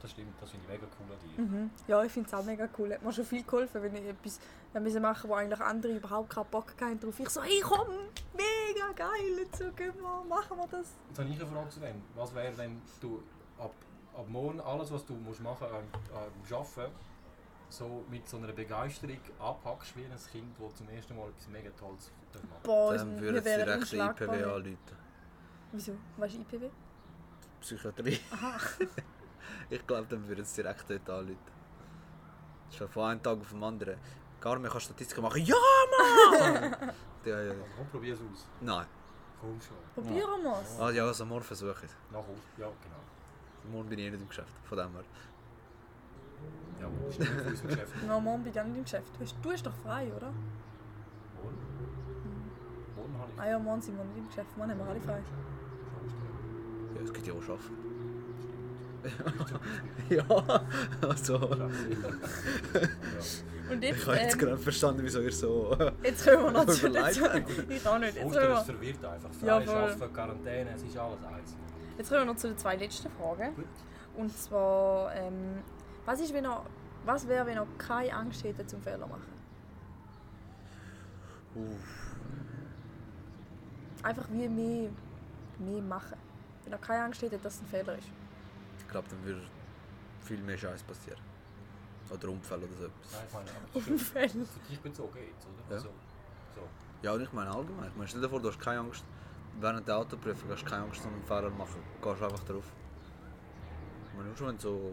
[0.00, 1.42] Das stimmt, das finde ich mega cool an dir.
[1.42, 1.70] Mhm.
[1.86, 2.94] Ja, ich finde es auch mega cool.
[2.94, 4.40] Hat mir schon viel geholfen, wenn ich etwas
[4.72, 7.18] wenn wir machen wo eigentlich andere überhaupt keinen Bock haben drauf.
[7.18, 7.88] Ich so, hey komm,
[8.34, 10.86] mega geil, jetzt so, gehen wir, machen wir das.
[11.08, 12.02] Jetzt habe ich eine Frage zu dem.
[12.14, 13.22] Was wäre, wenn du
[13.60, 13.74] ab,
[14.16, 16.92] ab morgen alles, was du musst machen musst, ähm, arbeiten,
[17.68, 21.70] so mit so einer Begeisterung abhackst wie ein Kind, das zum ersten Mal etwas mega
[21.70, 22.10] Tolles
[22.48, 22.62] macht?
[22.64, 24.20] Boah, Dann wir würde es wären direkt.
[24.20, 24.76] IPW anrufen.
[25.72, 25.92] Wieso?
[26.16, 26.70] Weißt du IPW?
[27.60, 28.20] Psychiatrie.
[28.32, 28.58] Aha.
[29.68, 31.38] Ich glaube, dann würde es direkt dort anrufen.
[32.70, 33.98] Schon von einem Tag auf den anderen.
[34.40, 35.44] Gar mehr kann Statistiken machen.
[35.44, 35.56] Ja,
[35.98, 36.76] Mann!
[37.24, 37.50] ja, ja.
[37.50, 38.46] Also, komm, probier es aus.
[38.60, 38.86] Nein.
[39.40, 39.76] Komm schon.
[39.94, 40.78] Probieren wir es.
[40.78, 41.96] Ah, ja, also morgen versuche ich es.
[42.10, 42.40] Nach Hause.
[42.58, 42.96] Ja, genau.
[43.72, 44.54] Morgen bin ich eh nicht im Geschäft.
[44.64, 45.04] Von dem her.
[46.80, 47.92] Ja, nicht unserem Geschäft.
[48.06, 49.12] Morgen bin ich auch nicht im Geschäft.
[49.16, 50.32] Du hast, du hast doch frei, oder?
[51.36, 51.58] Morgen?
[52.96, 54.56] Morgen habe ich Ah ja, morgen sind wir nicht im Geschäft.
[54.56, 55.22] Morgen haben wir alle frei.
[56.94, 57.60] Ja, es gibt ja auch arbeiten.
[58.40, 59.60] Stimmt.
[60.10, 60.24] ja,
[61.08, 61.70] also.
[63.70, 65.76] Und Ich jetzt, habe jetzt ähm, gerade verstanden, wieso ihr so.
[66.02, 66.70] jetzt kommen wir habt.
[67.70, 68.16] Ich auch nicht.
[68.16, 69.30] Jetzt ist verwirrt einfach.
[69.32, 71.56] Frei, Ja, Quarantäne, es ist alles eins.
[71.98, 73.54] jetzt kommen wir noch zu den zwei letzten Fragen.
[73.54, 73.64] Gut.
[74.16, 75.62] Und zwar, ähm,
[76.04, 76.64] was, ist, wenn er,
[77.04, 79.22] was wäre, wenn er keine Angst hätte zum Fehler machen?
[81.54, 82.16] Uff.
[84.02, 84.90] Einfach wie mehr,
[85.58, 86.16] mehr machen.
[86.64, 88.08] Wenn er keine Angst hätte, dass es ein Fehler ist.
[88.78, 89.42] Ich glaube, dann würde
[90.22, 91.18] viel mehr Scheiß passieren.
[92.10, 93.12] Oder Unfälle oder so etwas.
[93.12, 94.28] Nein, ich meine, aber für, Unfälle.
[94.28, 95.68] für dich bezogen jetzt, oder?
[95.68, 95.76] Ja.
[95.76, 95.88] Also,
[96.54, 96.62] so.
[97.02, 97.88] Ja, und ich meine allgemein.
[97.88, 99.04] Ich meine, stell dir vor, du hast keine Angst.
[99.60, 101.82] Während der Autoprüfung hast du keine Angst, einen Fehler zu machen.
[102.00, 102.64] Du gehst einfach drauf.
[104.06, 104.92] Ich meine, nur schon wenn du so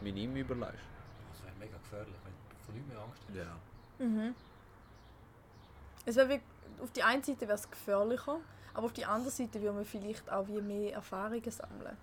[0.00, 0.84] minim überlegst.
[1.32, 3.36] Das wäre mega gefährlich, wenn du von nichts mehr Angst hast.
[3.36, 4.04] Ja.
[4.04, 4.34] Mhm.
[6.06, 6.40] Es wäre wie,
[6.82, 8.38] auf die einen Seite wäre es gefährlicher,
[8.74, 11.96] aber auf die andere Seite würde man vielleicht auch wie mehr Erfahrungen sammeln.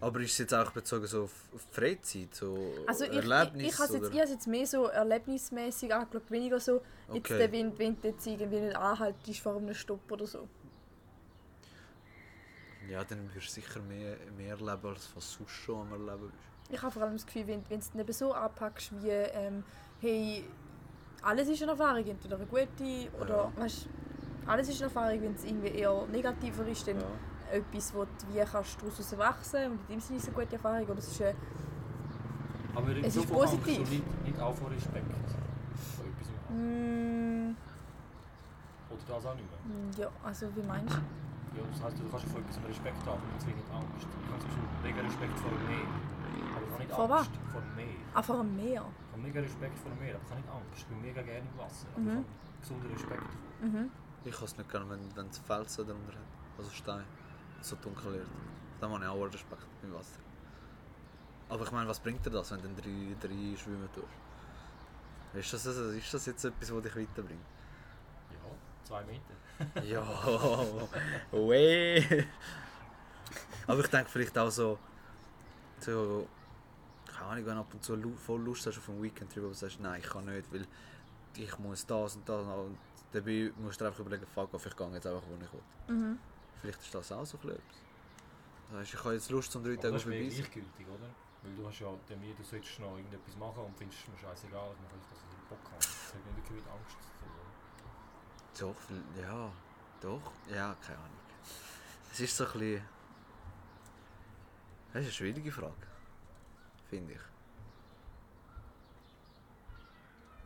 [0.00, 1.32] Aber ist es jetzt auch bezogen so auf
[1.72, 3.72] Freizeit, so Also ich, ich, Erlebnis?
[3.72, 6.82] ich habe es jetzt, ich has jetzt mehr so erlebnismäßig angeschaut, weniger so,
[7.12, 7.38] jetzt, Okay.
[7.38, 10.46] der, wenn, wenn du jetzt irgendwie nicht anhaltest vor einem Stopp oder so.
[12.88, 16.44] Ja, dann wirst du sicher mehr, mehr erleben, als was sonst schon am Erleben bist.
[16.70, 19.64] Ich habe vor allem das Gefühl, wenn, wenn du es nicht so anpackst wie, ähm,
[20.00, 20.44] hey,
[21.22, 23.62] alles ist eine Erfahrung, entweder eine gute oder, Ja.
[23.62, 23.86] weißt
[24.46, 27.06] alles ist eine Erfahrung, wenn es irgendwie eher negativer ist, dann Ja.
[27.52, 30.56] Etwas, wo du wie kannst daraus erwachsen und in dem Sinne ist es eine gute
[30.56, 31.34] Erfahrung oder es ist eine,
[32.74, 33.76] Aber Es ist positiv.
[33.88, 35.06] du nicht, nicht auch vor Respekt
[35.96, 36.28] vor etwas.
[36.50, 37.54] mm,
[38.90, 39.98] Oder das auch nicht mehr.
[40.06, 41.00] ja, also wie meinst du?
[41.58, 44.06] Ja, das heisst, du kannst vor etwas Respekt haben und zwingend Angst.
[44.06, 45.88] Ich habe zum Beispiel mega Respekt vor dem Meer.
[46.54, 47.96] Aber ich habe nicht Vor Angst vor dem Meer.
[48.14, 48.84] Ah, vor einem Meer.
[48.86, 50.78] Ich habe mega Respekt vor dem Meer, aber ich habe nicht Angst.
[50.78, 51.86] Ich bin mega gerne im Wasser.
[51.94, 52.08] Aber Mhm.
[52.08, 53.30] ich habe gesunden Respekt.
[53.62, 53.90] Mhm.
[54.24, 56.30] Ich kann es nicht gerne, wenn, wenn es Felsen darunter hat.
[56.58, 57.04] Also Stein.
[57.60, 58.26] So dunkel wird.
[58.80, 60.20] Dann habe ich auch Respekt im Wasser.
[61.48, 64.06] Aber ich meine, was bringt dir das, wenn du dann drei, drei schwimmen tust?
[65.34, 67.40] Ist das, also, ist das jetzt etwas, das dich weiterbringt?
[68.30, 68.50] Ja,
[68.84, 69.34] zwei Meter.
[69.84, 70.02] Ja,
[71.32, 72.24] weh.
[73.66, 74.78] Aber ich denke vielleicht auch so,
[75.80, 76.28] so
[77.18, 79.50] keine Ahnung, wenn du ab und zu voll Lust hast auf einen Weekend drüber, wo
[79.50, 80.66] du sagst, nein, ich kann nicht, weil
[81.36, 82.78] ich muss das und das und
[83.12, 85.96] dabei musst du dir einfach überlegen, fuck off, ich gehe jetzt einfach, wo ich will.
[85.96, 86.18] Mhm.
[86.60, 87.54] Vielleicht ist das auch so etwas.
[88.70, 90.34] Das heißt, ich habe jetzt Lust, zum drei Tage das ist auf mehr Beweis.
[90.36, 91.08] gleichgültig, oder?
[91.42, 94.18] Weil du hast ja der mir, du solltest noch irgendetwas machen und findest es mir
[94.18, 95.76] scheißegal, ich mache einfach, dass ich Bock habe.
[95.78, 97.30] Das hat nicht wirklich mit Angst zu tun.
[98.66, 98.74] oder?
[98.74, 99.52] Doch, ja,
[100.00, 101.18] doch, ja, keine Ahnung.
[102.12, 102.82] Es ist so ein bisschen...
[104.92, 105.74] Das ist eine schwierige Frage.
[106.90, 107.20] Finde ich.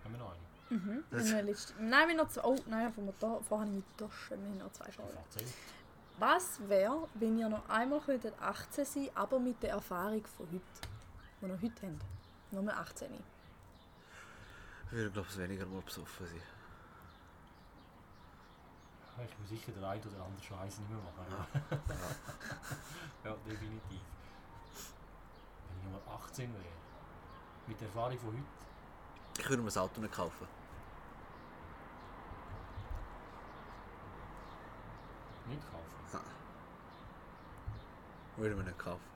[0.05, 0.79] Haben wir noch eine?
[0.79, 1.05] Mhm.
[1.11, 2.43] Wir letzt- Nein, wir noch zwei.
[2.45, 4.43] Oh, nein, von mir da, vorher habe ich mit Taschen.
[4.43, 5.11] Wir haben noch zwei Fragen.
[6.19, 10.61] Was wäre, wenn ihr noch einmal könntet 18 sein aber mit der Erfahrung von heute?
[11.41, 12.53] Die ihr heute habt.
[12.53, 13.13] Nur mal 18.
[14.87, 16.43] Ich würde, glaube ich, weniger mal besoffen sein.
[19.19, 21.27] Ja, Ich bin sicher der eine oder andere Scheiß nicht mehr machen.
[21.31, 21.79] Ja,
[23.25, 23.31] Ja.
[23.31, 24.01] ja definitiv.
[25.69, 26.65] Wenn ich nochmal 18 wäre,
[27.67, 28.43] mit der Erfahrung von heute,
[29.43, 30.47] Ich würde mir das Auto nicht kaufen.
[35.49, 35.82] nicht kaufen.
[38.37, 39.13] Würde mir nicht kaufen.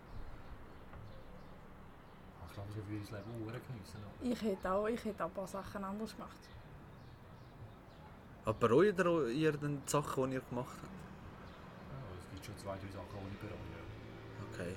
[2.57, 3.99] glaube, so würde ich das Leben auch geniessen.
[4.23, 6.41] Ich hätte auch, ich hätte auch ein paar Sachen anders gemacht.
[8.45, 8.99] Aber bereut
[9.35, 10.93] ihr, die Sachen, die ihr gemacht habt?
[11.93, 13.77] Ja, es gibt schon zwei, drei Sachen, die ich bereue.
[14.53, 14.77] Okay.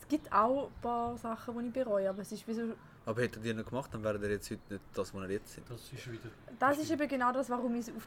[0.00, 2.62] Es gibt auch ein paar Sachen, die ich bereue, aber es ist wie so,
[3.06, 5.54] Aber hättet ihr nicht gemacht, dann wärt ihr jetzt heute nicht das, was ihr jetzt
[5.54, 5.64] seid.
[5.68, 6.30] Das ist wieder...
[6.58, 8.06] das ist eben genau das, warum ich es auf,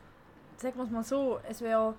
[0.57, 1.95] sagen wir es mal so, es wäre,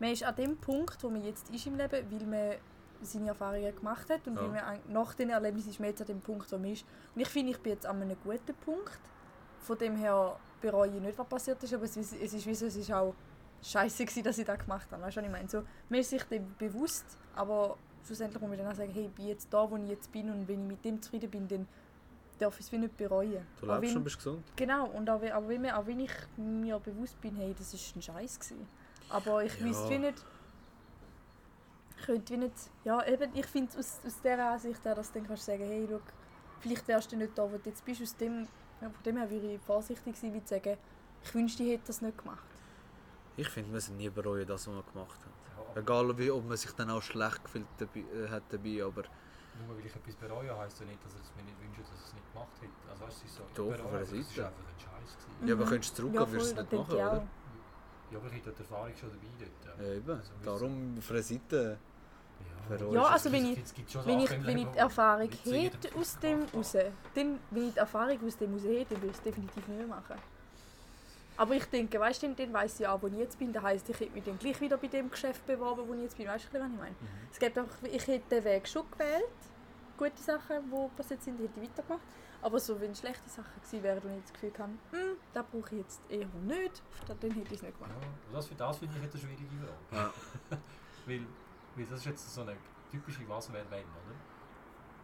[0.00, 2.56] man ist an dem Punkt, wo man jetzt ist im Leben, weil man
[3.02, 4.42] seine Erfahrungen gemacht hat und Ja.
[4.42, 6.84] weil man nach den Erlebnissen ist man jetzt an dem Punkt, wo man ist.
[7.14, 8.98] Und ich finde, ich bin jetzt an einem guten Punkt.
[9.60, 12.54] Von dem her bereue ich nicht, was passiert ist, aber es, ist- es ist wie
[12.54, 13.14] so, es ist auch
[13.62, 15.02] scheiße gewesen, dass ich das gemacht habe.
[15.02, 15.48] Weißt du, was ich meine?
[15.48, 19.12] So, man ist sich dem bewusst, aber schlussendlich muss man dann auch sagen, hey, ich
[19.12, 21.68] bin jetzt da, wo ich jetzt bin und wenn ich mit dem zufrieden bin, dann
[22.38, 23.46] darf ich es wie nicht bereuen.
[23.60, 24.42] Du lebst wenn- und bist gesund.
[24.56, 27.94] Genau, und auch, wenn- auch, wenn, auch wenn ich mir bewusst bin, hey, das ist
[27.96, 28.66] ein Scheiß gewesen.
[29.10, 29.66] Aber ich Ja.
[29.66, 30.24] wüsste wie nicht...
[31.98, 32.54] Ich könnte wie nicht...
[32.84, 35.86] Ja, eben, ich finde aus, aus dieser Ansicht her, dass du dann kannst sagen, hey,
[35.90, 36.00] schau,
[36.60, 38.02] vielleicht wärst du nicht da, wo du jetzt bist.
[38.02, 38.46] Aus dem,
[38.80, 40.76] ja, von dem her würde ich vorsichtig sein, wie zu sagen,
[41.22, 42.44] ich wünschte, ich hätte das nicht gemacht.
[43.36, 45.72] Ich finde, wir sind nie bereuen, das, was wir gemacht haben.
[45.74, 49.02] Ja, Egal, wie, ob man sich dann auch schlecht gefühlt dabei, äh, hat dabei, aber
[49.66, 52.00] Nur weil ich etwas bereue, heisst ja nicht, dass ich es mir nicht wünsche, dass
[52.00, 52.72] ich es nicht gemacht hätte.
[52.90, 53.42] Also weißt du, es ist so...
[53.70, 55.48] Doch, bereue, Es ist einfach ein Scheiß gewesen.
[55.48, 55.68] ja, aber Mhm.
[55.68, 57.22] könntest du zurückgehen, würdest du es nicht machen, oder?
[58.10, 59.78] Ja, aber ich hätte die Erfahrung schon dabei dort.
[59.78, 60.10] Ja, eben.
[60.10, 61.78] Also, Darum auf einer Seite.
[62.70, 63.58] Ja, Für also wenn ich-
[64.06, 66.92] Wenn ich, wenn ich die Erfahrung hätte aus dem raus, habe.
[67.14, 69.78] dann, wenn ich die Erfahrung aus dem raus hätte, dann würde ich es definitiv nicht
[69.78, 70.16] mehr machen.
[71.36, 73.52] Aber ich denke, weißt du, dann, dann weiss ich auch, wo ich jetzt bin.
[73.52, 76.16] Das heisst, ich hätte mich dann gleich wieder bei dem Geschäft beworben, wo ich jetzt
[76.16, 76.26] bin.
[76.28, 76.90] Weißt du, was ich meine?
[76.90, 77.06] Mhm.
[77.32, 79.24] Es gibt einfach, ich hätte den Weg schon gewählt.
[79.96, 82.02] Gute Sachen, die passiert sind, hätte ich weitergemacht.
[82.42, 85.74] Aber so, wenn schlechte Sachen gewesen wären und ich das Gefühl habe, hm, das brauche
[85.74, 87.92] ich jetzt eher nicht, dann hätte ich es nicht gemacht.
[88.00, 89.72] Ja, das, für das finde ich jetzt eine schwierige Frage.
[89.92, 90.12] Ja.
[91.06, 91.26] weil,
[91.76, 92.56] weil das ist jetzt so eine
[92.90, 94.16] typische Was wäre wenn, oder?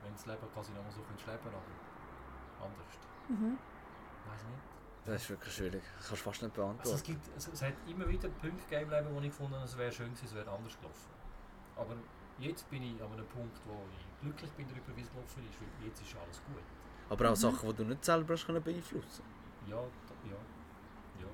[0.02, 2.98] Wenn das Leben quasi nochmal so könntest leben aber anders.
[3.28, 3.58] Mhm.
[4.30, 4.76] Weiß nicht.
[5.04, 5.82] Das ist wirklich schwierig.
[5.98, 7.04] Das kannst du fast nicht Also es, beantworten.
[7.04, 9.76] gibt, es, es hat immer wieder Punkte gegeben im Leben, wo ich gefunden habe, es
[9.76, 11.10] wäre schön gewesen, es wäre anders gelaufen.
[11.76, 11.94] Aber
[12.38, 15.60] jetzt bin ich an einem Punkt, wo ich glücklich bin darüber, wie es gelaufen ist,
[15.60, 16.64] weil jetzt ist alles gut.
[17.08, 17.36] Aber auch Mhm.
[17.36, 19.22] Sachen, die du nicht selber hast können beeinflussen
[19.68, 20.36] Ja, da, ja,
[21.22, 21.28] ja.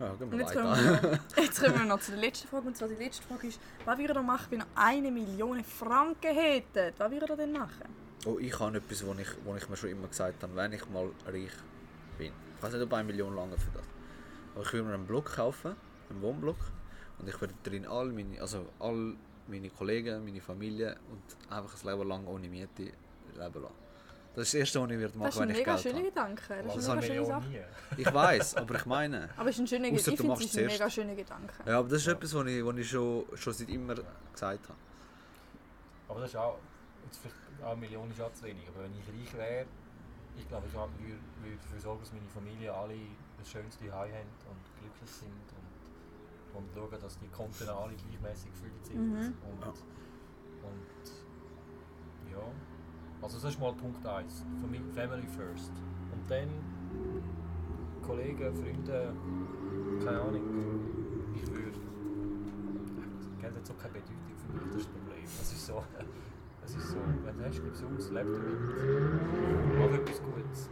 [0.06, 0.62] Ja, gehen Und wir jetzt weiter.
[0.62, 2.66] kommen, wir, jetzt kommen wir noch zu der letzten Frage.
[2.68, 6.34] Und zwar die letzte Frage ist, was würdet ihr machen, wenn ihr eine Million Franken
[6.34, 6.98] hättet?
[6.98, 7.88] Was würdet ihr denn machen?
[8.26, 10.88] Oh, ich habe etwas, was ich, wo ich mir schon immer gesagt habe, wenn ich
[10.88, 11.50] mal reich
[12.18, 12.32] bin.
[12.56, 13.84] Ich weiß nicht, ob eine Million lange für das.
[14.54, 15.76] Aber ich würde mir einen Block kaufen,
[16.10, 16.56] einen Wohnblock.
[17.18, 19.14] Und ich würde drin all meine, also all
[19.48, 22.92] meine Kollegen, meine Familie und einfach ein Leben lang ohne Miete leben
[23.36, 23.74] lassen.
[24.34, 25.82] Das ist das Erste, was ich würde machen, Das ist ein wenn ich mega Geld
[25.82, 26.08] schöner habe.
[26.08, 26.42] Gedanke.
[26.48, 27.48] Das Das ist wir mega schöne ja Sache.
[27.48, 28.02] nie.
[28.02, 29.28] Ich weiß, aber ich meine.
[29.36, 30.10] Aber es ist ein schöner Gedanke.
[30.10, 31.54] Ich finde, es ist ein mega schöner Gedanke.
[31.66, 34.78] Ja, aber das ist etwas, was ich, was ich schon, schon seit immer gesagt habe.
[36.08, 36.58] Aber das ist auch,
[37.06, 39.66] jetzt vielleicht auch eine Million ist auch zu wenig, aber wenn ich reich wäre,
[40.36, 40.90] ich glaube, ich würde,
[41.42, 42.94] würde dafür sorgen, dass meine Familie alle
[43.38, 45.63] das schönste Heim haben und glücklich sind und,
[46.54, 49.00] und schauen, dass die Konten alle gleichmäßig gefüllt sind.
[49.00, 49.16] Mhm.
[49.18, 49.68] Und, Ja.
[50.68, 52.42] und ja,
[53.22, 54.44] also das ist mal Punkt 1,
[54.94, 55.72] Family first.
[56.12, 56.48] Und dann
[58.02, 59.14] Kollegen, Freunde,
[60.04, 60.42] keine Ahnung,
[61.34, 61.78] ich würde
[63.40, 65.24] Geld hat so keine Bedeutung für mich, das ist das Problem.
[65.24, 65.84] Es ist so,
[66.64, 69.78] es ist so wenn du hast, gib es aus, lebe damit.
[69.78, 70.70] Mach etwas Gutes.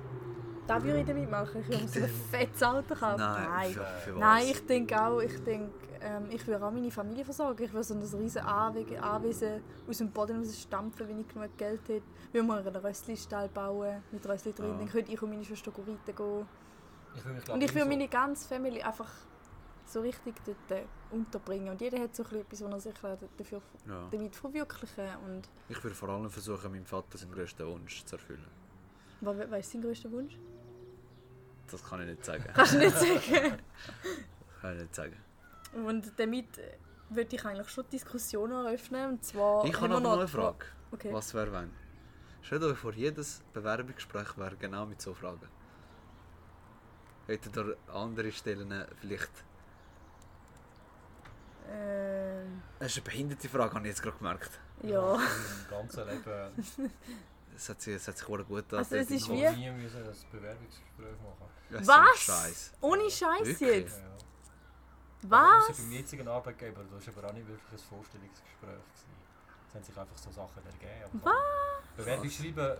[0.66, 1.60] Da würde ich damit machen.
[1.60, 3.18] Ich würde mir so ein fettes Auto kaufen.
[3.18, 4.20] Nein, für, für was?
[4.20, 7.62] Nein, ich denke auch, ich denke, ähm, ich würde auch meine Familie versorgen.
[7.64, 11.80] Ich würde so ein riesen Anwesen, aus dem Boden raus stampfen, wenn ich genug Geld
[11.88, 12.02] hätte.
[12.32, 14.70] Wir würden einen Röstli-Stall bauen, mit Röstli drin.
[14.70, 14.76] Ja.
[14.78, 16.46] Dann könnte ich und meine Schwester reiten gehen.
[17.14, 19.10] Ich will mich, Und ich würde so, meine ganze Familie einfach
[19.84, 21.68] so richtig dort äh, unterbringen.
[21.70, 24.08] Und jeder hat so ein bisschen etwas, was er sich dafür, Ja.
[24.10, 28.46] damit verwirklichen Und Ich würde vor allem versuchen, meinem Vater seinen grössten Wunsch zu erfüllen.
[29.20, 30.38] was, was ist dein größter Wunsch?
[31.72, 32.44] Das kann ich nicht sagen.
[32.54, 33.58] Kannst du nicht sagen.
[34.60, 35.16] kann ich nicht sagen.
[35.74, 36.76] Und damit äh,
[37.08, 39.10] würde ich eigentlich schon Diskussionen eröffnen.
[39.10, 40.66] Und zwar Ich habe aber noch eine Frage.
[40.92, 41.12] Okay.
[41.12, 41.70] Was wäre wenn?
[42.42, 45.48] Stellt euch vor, jedes Bewerbungsgespräch wäre genau mit so Fragen.
[47.26, 49.30] Hättet ihr andere Stellen vielleicht...
[51.70, 54.60] Ähm, Das ist eine behinderte Frage, habe ich jetzt gerade gemerkt.
[54.82, 55.14] ja.
[55.14, 56.90] Im ganzen Leben
[57.54, 61.16] Es hat sich, es hat sich gut Also es ist wie- nie müssen ein Bewerbungsgespräch
[61.22, 61.48] machen.
[61.70, 62.18] Ja, so Was?
[62.18, 62.72] Scheiß.
[62.80, 63.98] Ohne Scheiß jetzt?
[63.98, 64.04] Ja.
[65.24, 65.68] Was?
[65.68, 68.70] Also beim jetzigen Arbeitgeber, das war aber auch nicht wirklich ein Vorstellungsgespräch.
[68.70, 69.12] Gewesen.
[69.68, 71.20] Es haben sich einfach so Sachen ergeben.
[71.24, 71.96] Aber Was?
[71.96, 72.76] Bewerbung schreiben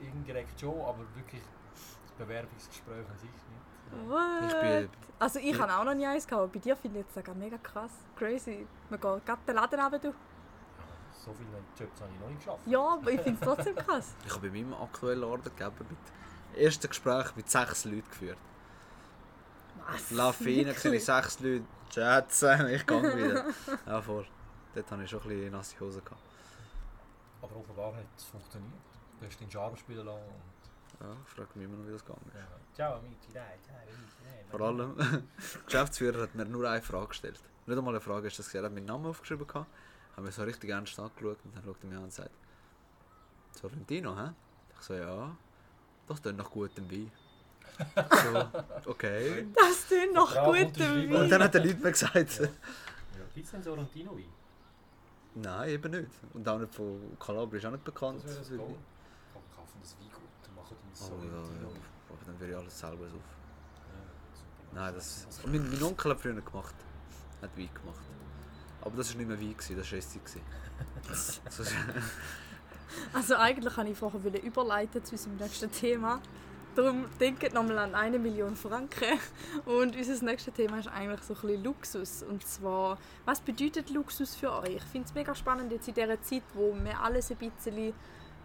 [0.00, 1.42] indirekt schon, aber wirklich
[1.72, 4.08] das Bewerbungsgespräch an sich nicht.
[4.08, 4.52] What?
[4.52, 5.58] Ich bin- also ich Ja.
[5.60, 7.90] habe auch noch nie eins gehabt, aber bei dir finde ich jetzt sogar mega krass.
[8.16, 8.66] Crazy.
[8.90, 10.14] Man geht gerade den Laden runter, du.
[11.28, 12.66] Ja, so viele Jobs habe ich noch nicht geschafft.
[12.66, 14.14] Ja, aber ich finde es trotzdem krass.
[14.26, 18.38] Ich habe bei meinem aktuellen Arbeitgeber mit ersten Gespräch mit sechs Leuten geführt.
[19.86, 20.10] Was?
[20.10, 23.44] Lauf rein, sehe sechs Leute, schätzen, ich gehe wieder.
[23.86, 24.26] Ja, voll.
[24.74, 26.00] Dort hatte ich schon ein bisschen nasse Hose.
[26.00, 26.20] Gehabt.
[27.42, 28.72] Aber offenbar hat es funktioniert.
[29.20, 31.06] Du hast den Charme spielen lassen und...
[31.06, 32.34] Ja, ich frage mich immer noch, wie das gegangen ist.
[32.34, 32.46] Ja.
[32.74, 33.76] Ciao amici, dai, ciao.
[34.50, 35.22] Vor allem, der
[35.66, 37.40] Geschäftsführer hat mir nur eine Frage gestellt.
[37.66, 38.62] Nicht einmal eine Frage ist das gesehen.
[38.62, 39.66] Er hat meinen Namen aufgeschrieben, gehabt,
[40.18, 42.30] hat mir so richtig ernst angeschaut und dann schaut er mich an und sagt,
[43.52, 44.30] Sorrentino, hä?
[44.74, 45.36] Ich so, ja,
[46.08, 47.10] das tut nach gutem Wein.
[47.94, 49.46] so, okay.
[49.54, 51.14] Das tut noch Vertrag gut unterschrieben.
[51.14, 52.14] Und dann hat er nichts mehr gesagt.
[52.40, 52.46] Ja.
[52.46, 52.50] Ja,
[53.32, 54.32] gibt es denn Sorrentino Wein?
[55.36, 56.10] Nein, eben nicht.
[56.34, 58.24] Und auch nicht von Calabria ist auch nicht bekannt.
[58.24, 58.74] Das wäre das Goal.
[59.32, 61.74] Komm, kaufen das Wein gut und machen dann Oh, ja, Sorrentino ja.
[61.74, 61.82] Wein.
[62.08, 63.12] Aber dann würde ich alles selber auf.
[63.12, 63.20] Ja,
[64.34, 64.74] super.
[64.74, 65.28] Nein, das.
[65.44, 66.74] Und mein, mein Onkel hat früher gemacht.
[67.40, 68.02] Hat Wein gemacht.
[68.80, 70.22] Aber das war nicht mehr Wein, gewesen, das war Essig.
[73.12, 76.20] Also eigentlich kann ich vorher überleiten zu unserem nächsten Thema.
[76.74, 79.18] Darum denkt nochmal an eine Million Franken.
[79.66, 82.22] Und unser nächstes Thema ist eigentlich so ein bisschen Luxus.
[82.22, 84.76] Und zwar, was bedeutet Luxus für euch?
[84.76, 87.92] Ich finde es mega spannend jetzt in dieser Zeit, wo wir alles ein bisschen,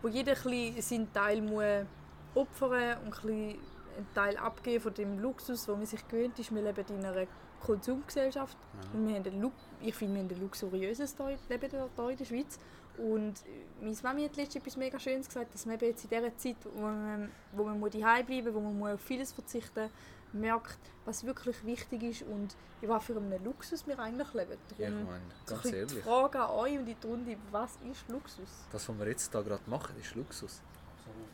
[0.01, 1.85] wo jeder ein bisschen seinen Teil muss
[2.33, 3.59] opfern und ein bisschen
[3.97, 6.53] einen Teil abgeben von dem Luxus, wo man sich gewöhnt ist.
[6.53, 7.27] Wir leben in einer
[7.63, 8.57] Konsumgesellschaft.
[8.93, 9.51] Und wir haben ein Lu
[9.81, 11.15] ich finde, wir haben ein luxuriöses
[11.49, 12.59] Leben hier in der Schweiz.
[12.97, 16.37] Und äh, meine Mami hat letztens etwas mega Schönes gesagt, dass man jetzt in dieser
[16.37, 19.89] Zeit, wo man, wo man muss daheim bleiben muss, wo man muss auf vieles verzichten
[20.31, 24.57] merkt, was wirklich wichtig ist und in was für einem Luxus wir eigentlich leben.
[24.77, 27.37] Ja, ich Darum meine, ganz bisschen die ehrlich, Frage an euch und in die Runde,
[27.51, 28.49] was ist Luxus?
[28.71, 30.61] das, was wir jetzt da gerade machen, ist Luxus.
[30.97, 31.29] Absolut.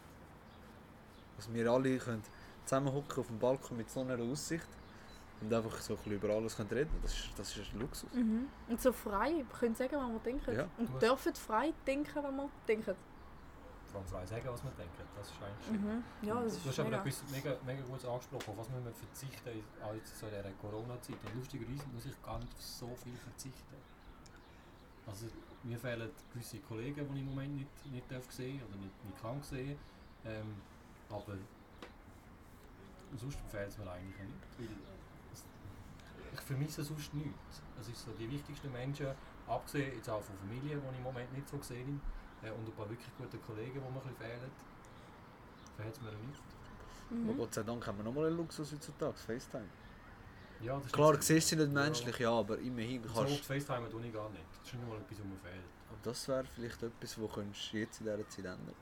[1.38, 2.24] Dass wir alle können
[2.66, 4.68] zusammenhocken auf dem Balkon mit so einer Aussicht
[5.42, 8.10] und einfach so ein bisschen über alles können reden das ist, das ist ein Luxus.
[8.14, 10.56] Und so frei, wir können sagen, was wir denken.
[10.56, 10.68] Ja.
[10.78, 12.96] Und hast- dürfen frei denken, was wir denken.
[13.92, 14.94] Vor allem frei sagen, was man denkt.
[15.18, 15.82] Das ist eigentlich schön.
[15.98, 16.04] Mhm.
[16.22, 17.02] Ja, das du ist hast aber mega.
[17.02, 18.50] etwas mega, mega Gutes angesprochen.
[18.50, 21.16] Auf was müssen wir verzichten in auch jetzt so in dieser Corona-Zeit?
[21.26, 23.76] Und lustigerweise muss ich gar nicht auf so viel verzichten.
[25.08, 25.26] Also
[25.64, 29.22] mir fehlen gewisse Kollegen, die ich im Moment nicht, nicht darf sehen oder nicht, nicht
[29.22, 29.78] kann sehen.
[30.26, 30.54] Ähm,
[31.10, 31.34] aber
[33.18, 34.38] sonst fehlt es mir eigentlich nicht.
[34.60, 34.68] Weil
[36.40, 37.62] ich vermisse sonst nichts.
[37.80, 39.08] Es ist so die wichtigsten Menschen,
[39.48, 42.02] abgesehen jetzt auch von Familie, die ich im Moment nicht so gesehen
[42.44, 44.52] äh, und ein paar wirklich gute Kollegen, die mir ein bisschen fehlen,
[45.78, 46.42] fehlt es mir nicht.
[47.12, 47.38] Aber Mhm.
[47.38, 49.66] Gott sei Dank haben wir nochmal einen Luxus heutzutage, FaceTime.
[50.62, 51.74] Ja, das Klar, du so- siehst sie nicht Ja.
[51.84, 54.44] menschlich, ja, aber immerhin So kannst oft FaceTime tue ich gar nicht.
[54.60, 55.64] Das ist nicht mal etwas, was mir fehlt.
[55.92, 58.76] Und das wäre vielleicht etwas, wo könntest du jetzt in dieser Zeit ändern.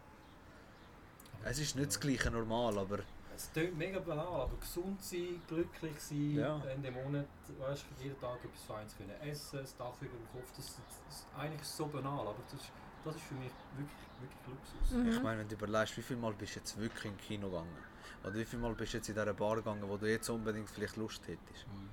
[1.39, 2.99] Aber Es ist nicht das gleiche normal, aber
[3.37, 6.59] Es klingt mega banal, aber gesund sein, glücklich sein, Ja.
[6.65, 7.27] Ende Monat,
[7.59, 11.27] weißt, jeden Tag etwas Feines können essen, das Dach über dem Kopf, das, das ist
[11.37, 12.71] eigentlich so banal, aber das ist,
[13.05, 14.91] das ist für mich wirklich, wirklich Luxus.
[14.91, 15.09] Mhm.
[15.09, 17.77] ich meine, wenn du überlegst, wie viel Mal bist du jetzt wirklich im Kino gegangen?
[18.23, 20.69] Oder wie viel Mal bist du jetzt in dieser Bar gegangen, wo du jetzt unbedingt
[20.69, 21.67] vielleicht Lust hättest?
[21.67, 21.89] Mhm.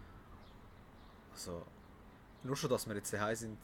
[1.30, 1.62] Also,
[2.42, 3.58] nur schon, dass wir jetzt daheim sind,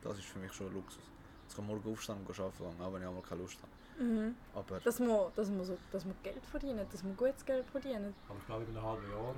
[0.00, 1.02] das ist für mich schon ein Luxus.
[1.42, 3.72] Jetzt kann morgen aufstehen und gehen arbeiten, auch wenn ich einmal keine Lust habe.
[4.00, 4.34] Mhm.
[4.54, 8.14] Aber Dass wir, dass, wir so, dass wir Geld verdienen, dass wir gutes Geld verdienen.
[8.28, 9.34] Aber ich glaube, in einem halben Jahr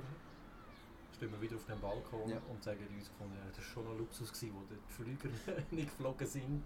[1.15, 2.37] stehen wir wieder auf dem Balkon Ja.
[2.49, 5.29] und sagen uns, gefunden, ja, das war schon ein Luxus, gewesen, wo die Flüger
[5.71, 6.63] nicht geflogen sind.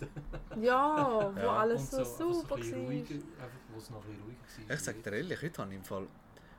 [0.61, 2.77] Ja, wo Ja, alles so, einfach super war.
[2.85, 4.75] ruhiger, einfach, wo es noch ein bisschen ruhiger war.
[4.75, 6.07] ich sage dir ehrlich, heute habe ich im Fall,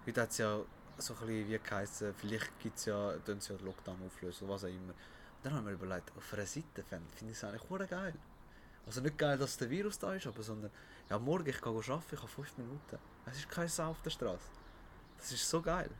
[0.06, 0.60] heute hat es ja
[0.98, 4.44] so ein bisschen wie geheißen, vielleicht gibt es ja, tun sie ja den Lockdown auflösen
[4.44, 4.92] oder was auch immer.
[5.42, 8.12] Dann haben wir überlegt, auf einer Seite finde ich es eigentlich geil.
[8.84, 10.70] Also nicht geil, dass der Virus da ist, aber sondern,
[11.10, 12.98] ja morgen ich gehe arbeiten, ich habe fünf Minuten.
[13.26, 14.50] Es ist kein Sau auf der Straße.
[15.18, 15.90] Das ist so geil.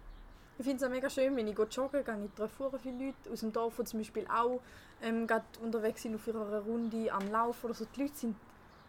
[0.59, 2.25] Ich finde es auch mega schön, wenn ich joggen gehe.
[2.25, 4.61] Ich treffe viele Leute aus dem Dorf, die zum Beispiel auch
[5.03, 5.27] ähm,
[5.63, 7.87] unterwegs sind auf ihrer Runde am Laufen oder so.
[7.95, 8.37] Die Leute sind,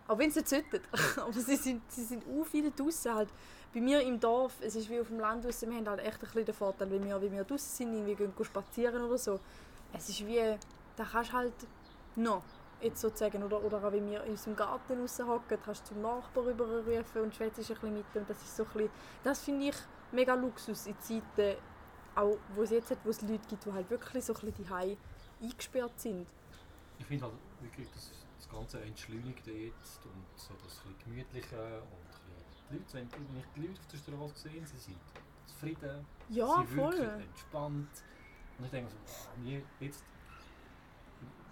[0.08, 0.82] auch wenn sie sollten,
[1.18, 3.30] aber sie sind, sie sind auch viel draußen halt.
[3.72, 6.16] Bei mir im Dorf, es ist wie auf dem Land draussen, wir haben halt echt
[6.16, 9.40] ein bisschen den Vorteil, wenn wir, wenn wir draußen sind, irgendwie gehen spazieren oder so.
[9.94, 10.58] Es ist wie,
[10.96, 11.54] da kannst du halt
[12.16, 12.42] noch,
[12.82, 16.46] jetzt sozusagen, oder, oder auch wenn wir in unserem Garten raushocken, kannst du zum Nachbarn
[16.48, 18.26] rüberrufen und schwätzt ein bisschen mit ihm.
[18.28, 18.90] Das ist so ein bisschen,
[19.24, 19.76] das finde ich
[20.12, 21.58] mega Luxus in Zeiten,
[22.16, 24.66] auch wo es jetzt hat, wo es Leute gibt, die halt wirklich so ein bisschen
[24.68, 24.98] daheim
[25.42, 26.28] eingesperrt sind.
[26.98, 31.92] Ich finde halt wirklich, das, das ganze Entschleunigte jetzt und so das ein Gemütliche und
[31.94, 34.98] ein bisschen, die Leute, wenn ich die Leute auf der Straße sehe, sie sind
[35.46, 36.98] zufrieden, Ja, sie voll.
[36.98, 38.04] wirken entspannt.
[38.58, 38.98] Und ich denke so,
[39.80, 40.04] jetzt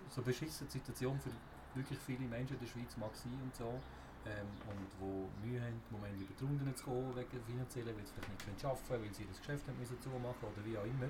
[0.09, 1.31] so beschissen die Situation für
[1.75, 3.79] wirklich viele Menschen in der Schweiz mag sein und so.
[4.25, 8.05] Ähm, und wo Mühe haben, im Moment über die Runden zu kommen, wegen finanziellen, weil
[8.05, 10.77] sie vielleicht nicht können arbeiten können, weil sie das Geschäft haben müssen zumachen oder wie
[10.77, 11.07] auch immer.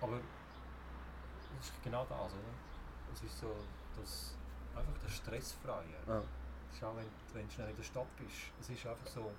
[0.00, 0.18] Aber
[1.60, 2.54] es ist genau das, oder?
[3.12, 3.54] Es ist so,
[3.94, 4.34] das
[4.74, 6.00] einfach der Stressfreie.
[6.06, 6.22] Ja.
[6.78, 9.30] Schau, wenn, wenn du schnell in der Stadt bist, es ist einfach so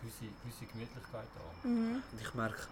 [0.00, 1.68] gewisse, gewisse Gemütlichkeit da.
[1.68, 2.02] Mhm.
[2.12, 2.66] Und ich merke,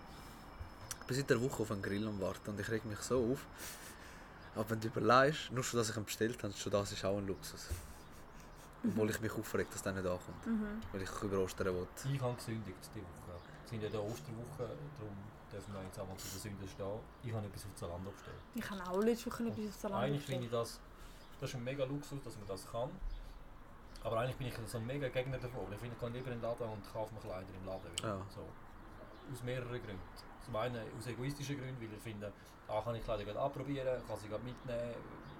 [1.11, 3.45] bin seit einer Woche auf einen Grill am Warten und ich reg mich so auf.
[4.55, 7.19] Aber wenn du überlegst, nur schon, dass ich ihn bestellt habe, schon das ist auch
[7.19, 7.67] ein Luxus.
[8.85, 10.47] Obwohl ich mich aufreg, dass der nicht ankommt.
[10.47, 10.81] Mhm.
[10.93, 11.89] Weil ich über Ostern will.
[12.15, 13.41] Ich habe gesündigt diese Woche.
[13.63, 15.17] Wir sind ja der Osterwoche, darum
[15.53, 17.01] dürfen wir jetzt einmal zu der Sünde stehen.
[17.25, 18.41] Ich habe etwas auf Zalando bestellt.
[18.55, 20.79] Ich habe auch letzte Woche etwas auf Salami Eigentlich finde ich bestellt.
[20.79, 22.91] das, das ist ein mega Luxus, dass man das kann.
[24.05, 25.67] Aber eigentlich bin ich so ein mega Gegner davon.
[25.73, 27.93] Ich finde, ich gehe lieber in den Laden und kaufe mir Kleider im Laden.
[27.99, 28.09] Wieder.
[28.09, 28.27] Ja.
[28.33, 28.47] So.
[29.33, 30.30] Aus mehreren Gründen.
[30.51, 32.33] Zum einen aus egoistischen Gründen, weil ich finde,
[32.67, 34.95] A kann ich Kleider gerade anprobieren, kann sie gerade mitnehmen,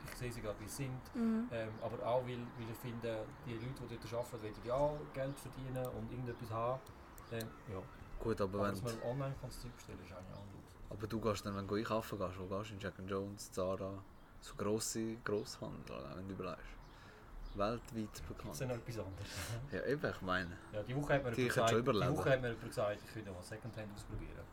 [0.07, 1.15] ich sehe sie gerade wie sie sind.
[1.15, 1.49] Mhm.
[1.51, 5.39] Ähm, aber auch weil, weil ich finde, die Leute, die dort arbeiten, wollen ja Geld
[5.39, 6.81] verdienen und irgendetwas haben.
[7.33, 7.83] Ähm, ja.
[8.21, 10.91] Gut, aber Aber wenn dass man online kann das Zeug bestellen ist eigentlich auch Luxus.
[10.91, 12.75] aber du gehst dann, wenn du einkaufen gehst, wo gehst du?
[12.75, 13.93] In Jack Jones, Zara,
[14.41, 16.65] so grosse Grosshandel, wenn du überlegst.
[17.55, 18.61] Weltweit Das ist bekannt.
[18.61, 19.29] noch etwas anderes.
[19.73, 20.57] Ja, eben, ich meine.
[20.73, 22.17] Ja, die Woche hat mir Die gesagt, schon die überleben.
[22.17, 24.45] Woche hat mir jemand gesagt, ich könnte mal Secondhand ausprobieren.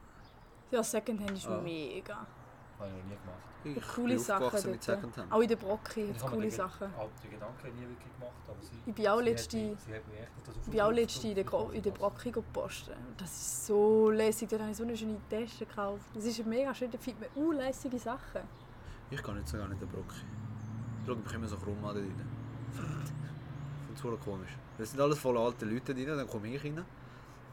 [0.72, 1.62] Ja, Secondhand ist Ah.
[1.62, 2.16] mega.
[2.80, 3.44] Habe ich noch nie gemacht.
[3.64, 4.98] Ich coole bin Sachen aufgewachsen mit dort.
[5.00, 5.32] Secondhand.
[5.32, 6.88] Auch in der Brocke Ich hat es habe mir coole den, Sachen.
[6.96, 9.80] auch den Gedanken nie wirklich gemacht, aber sie, Ich bin auch sie, letzte- hat mich,
[9.80, 11.82] sie hat mich echt auf das Ich bin auch aufgerufen, letzte in der, Gro- in
[11.82, 12.98] der das- Brocke gepostet.
[13.18, 14.50] Das ist so lässig.
[14.50, 16.06] Da habe ich so eine schöne Tasche gekauft.
[16.14, 16.92] Das ist mega schön.
[16.92, 18.42] Da findet man unlässige Sachen.
[19.10, 20.16] Ich kann nicht so gerne in der Brocke.
[21.02, 22.14] Ich schaue mich immer so krumm an da drin.
[23.94, 24.56] Ich finde es komisch.
[24.78, 26.86] Das sind alles voll alte Leute drin, dann komme ich rein.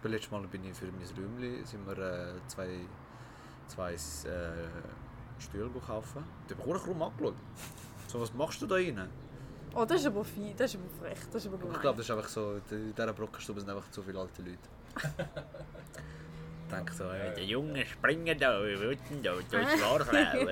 [0.02, 2.80] Beim letzten Mal bin ich für mein Räumchen sind wir äh, zwei,
[3.68, 3.96] zwei äh,
[5.38, 6.24] Stühle kaufen.
[6.48, 7.34] Da bekomme ich angeschaut.
[8.06, 9.08] So, was machst du da rein?
[9.74, 10.54] Oh, das ist aber fein.
[10.56, 11.18] Das ist aber frech.
[11.32, 11.74] Das ist aber gemein.
[11.74, 14.58] ich glaube, das ist einfach so, in dieser Brockenstube sind einfach zu viele alte Leute.
[16.64, 20.48] ich denke so, ey, Die Jungen springen da, wir wollten da, da ist Warfrauen.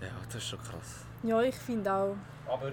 [0.00, 1.04] ja, das ist schon krass.
[1.24, 2.16] Ja, ich finde auch.
[2.46, 2.70] Aber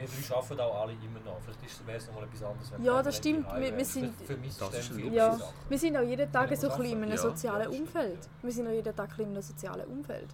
[0.00, 1.38] wir drei arbeiten auch alle immer noch.
[1.40, 2.72] Vielleicht wäre es noch mal etwas anderes.
[2.72, 3.46] wenn Ja, wir das stimmt.
[3.56, 5.54] Wir- wir sind- Vielleicht vermisst Das viele Ja, Sachen.
[5.68, 7.16] wir sind auch jeden Tag Ja, so ein in einem Ja.
[7.18, 7.86] sozialen Ja, stimmt.
[7.88, 8.28] Umfeld.
[8.42, 10.28] Wir sind auch jeden Tag in einem sozialen Umfeld.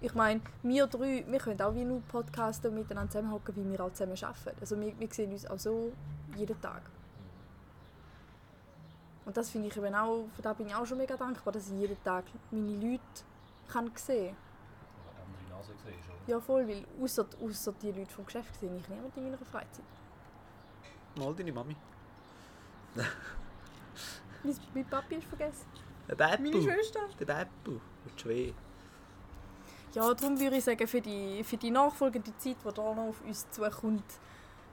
[0.00, 3.80] Ich meine, wir drei, wir können auch wie nur podcasten und miteinander zusammenhocken, wie wir
[3.84, 4.56] auch zusammen arbeiten.
[4.60, 5.92] Also wir, wir sehen uns auch so
[6.36, 6.82] jeden Tag.
[9.24, 11.68] Und das finde ich eben auch, für das bin ich auch schon mega dankbar, dass
[11.70, 13.00] ich jeden Tag meine Leute
[13.68, 14.36] kann sehen kann.
[15.14, 16.11] Eine andere Nase gesehen ist, oder?
[16.26, 19.84] Ja voll, weil außer, außer die Leute vom Geschäft sehe ich niemanden in meiner Freizeit.
[21.16, 21.76] Mal deine Mami.
[24.44, 25.66] Mein, mein Papi ist vergessen.
[26.08, 26.62] Der Meine Beppu.
[26.62, 27.00] Schwester.
[27.20, 27.78] Der Beppu.
[28.04, 28.54] Und Schwee.
[29.94, 33.20] Ja, darum würde ich sagen, für die, für die nachfolgende Zeit, die da noch auf
[33.24, 34.04] uns zukommt,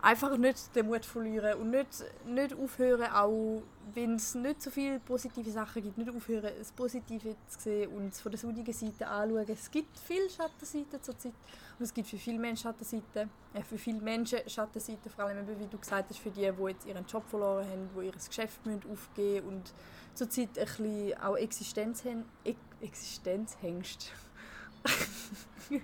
[0.02, 3.62] einfach nicht den Mut verlieren und nicht, nicht aufhören, auch
[3.93, 8.14] wenn es nicht so viele positive Sachen gibt, nicht aufhören, das Positive zu sehen und
[8.14, 9.45] es von der sonnigen Seite anschauen.
[9.47, 11.34] Es gibt viele Schattenseiten zurzeit
[11.78, 15.68] und es gibt für viele Menschen Schattenseiten, äh, für viele Menschen Schattenseiten, vor allem wie
[15.68, 18.84] du gesagt hast, für die, die jetzt ihren Job verloren haben, die ihr Geschäft müssen
[18.91, 19.74] aufgeben und
[20.14, 24.14] zurzeit ein bisschen auch Existenz haben, Ex Existenzhengst.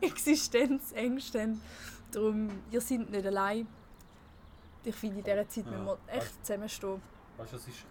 [0.00, 1.60] Existenzängste haben.
[2.12, 3.66] Darum, ihr seid nicht allein.
[4.84, 5.70] Ich finde, in dieser Zeit Ja.
[5.72, 7.02] müssen wir echt zusammenstehen.
[7.36, 7.84] Weißt du, das ist,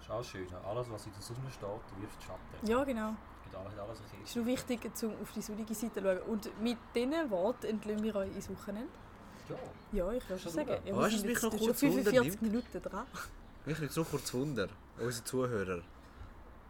[0.00, 0.46] ist auch schön.
[0.66, 2.66] Alles, was in der Sonne steht, wirft Schatten.
[2.66, 3.14] Ja, genau.
[3.52, 6.18] Alles, alles Es ist nur wichtig, um auf die sonnige Seite zu schauen.
[6.28, 8.88] Und mit diesen Worten entlösen wir euch ins Wochenende.
[9.48, 9.56] Ja,
[9.92, 10.76] Ja, ich würde Schon sagen.
[10.84, 13.06] Ja, Weißt du, sind mich jetzt noch schon kurz 45 Minuten dran.
[13.66, 14.68] Mich nimmt so kurz Wunder,
[14.98, 15.82] unsere Zuhörer,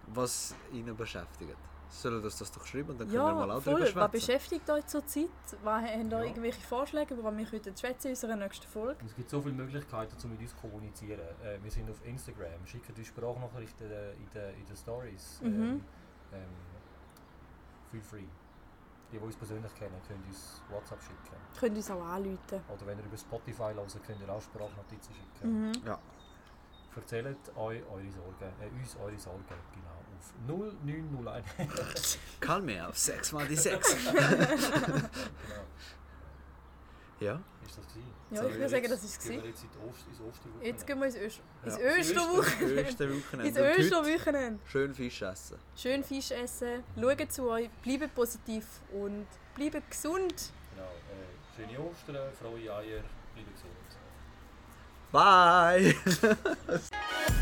[0.09, 1.57] was ihnen beschäftigt.
[1.93, 3.75] Sollen das das doch schreiben und dann können wir mal Ja, auch voll.
[3.75, 4.11] drüber Was schwätzen.
[4.13, 5.29] beschäftigt euch zurzeit?
[5.65, 6.23] Was habt ihr Ja.
[6.23, 9.05] irgendwelche Vorschläge, worüber wir heute schwätzen in unserer nächsten Folge?
[9.05, 11.21] Es gibt so viele Möglichkeiten, um mit uns zu kommunizieren.
[11.43, 15.41] Äh, wir sind auf Instagram, schicken uns Sprachnachrichten in den, in den Stories.
[15.43, 15.51] Mhm.
[15.51, 15.85] Ähm,
[16.33, 16.41] ähm,
[17.91, 18.25] feel free.
[19.13, 21.19] Die, die uns persönlich kennen, können uns WhatsApp schicken.
[21.59, 22.39] Könnt ihr uns auch anrufen.
[22.69, 25.67] Oder wenn ihr über Spotify hört, könnt ihr auch Sprachnotizen schicken.
[25.69, 25.73] Mhm.
[25.85, 25.99] Ja,
[26.97, 30.00] Erzählt euch eure Sorgen, äh, uns eure Sorgen, genau,
[30.47, 32.19] 0901.
[32.41, 33.97] kann mir auf 6 mal die 6.
[34.05, 34.19] genau.
[37.21, 38.11] ja, Ist das gewesen?
[38.33, 39.43] Ja, ich würde sagen, jetzt- das ist gehen gewesen.
[39.43, 39.69] wir jetzt die
[40.09, 40.67] ins Osterwochenende.
[40.67, 41.79] Jetzt gehen wir ins, Öst ins.
[44.67, 45.59] Schön Fisch essen.
[45.77, 50.53] Schön Fisch essen, schaut zu euch, bleibt positiv und bleibt gesund.
[50.75, 53.03] Genau, äh, schöne Ostern, frohe Eier,
[53.35, 53.75] bleibt gesund.
[55.13, 55.95] Bye!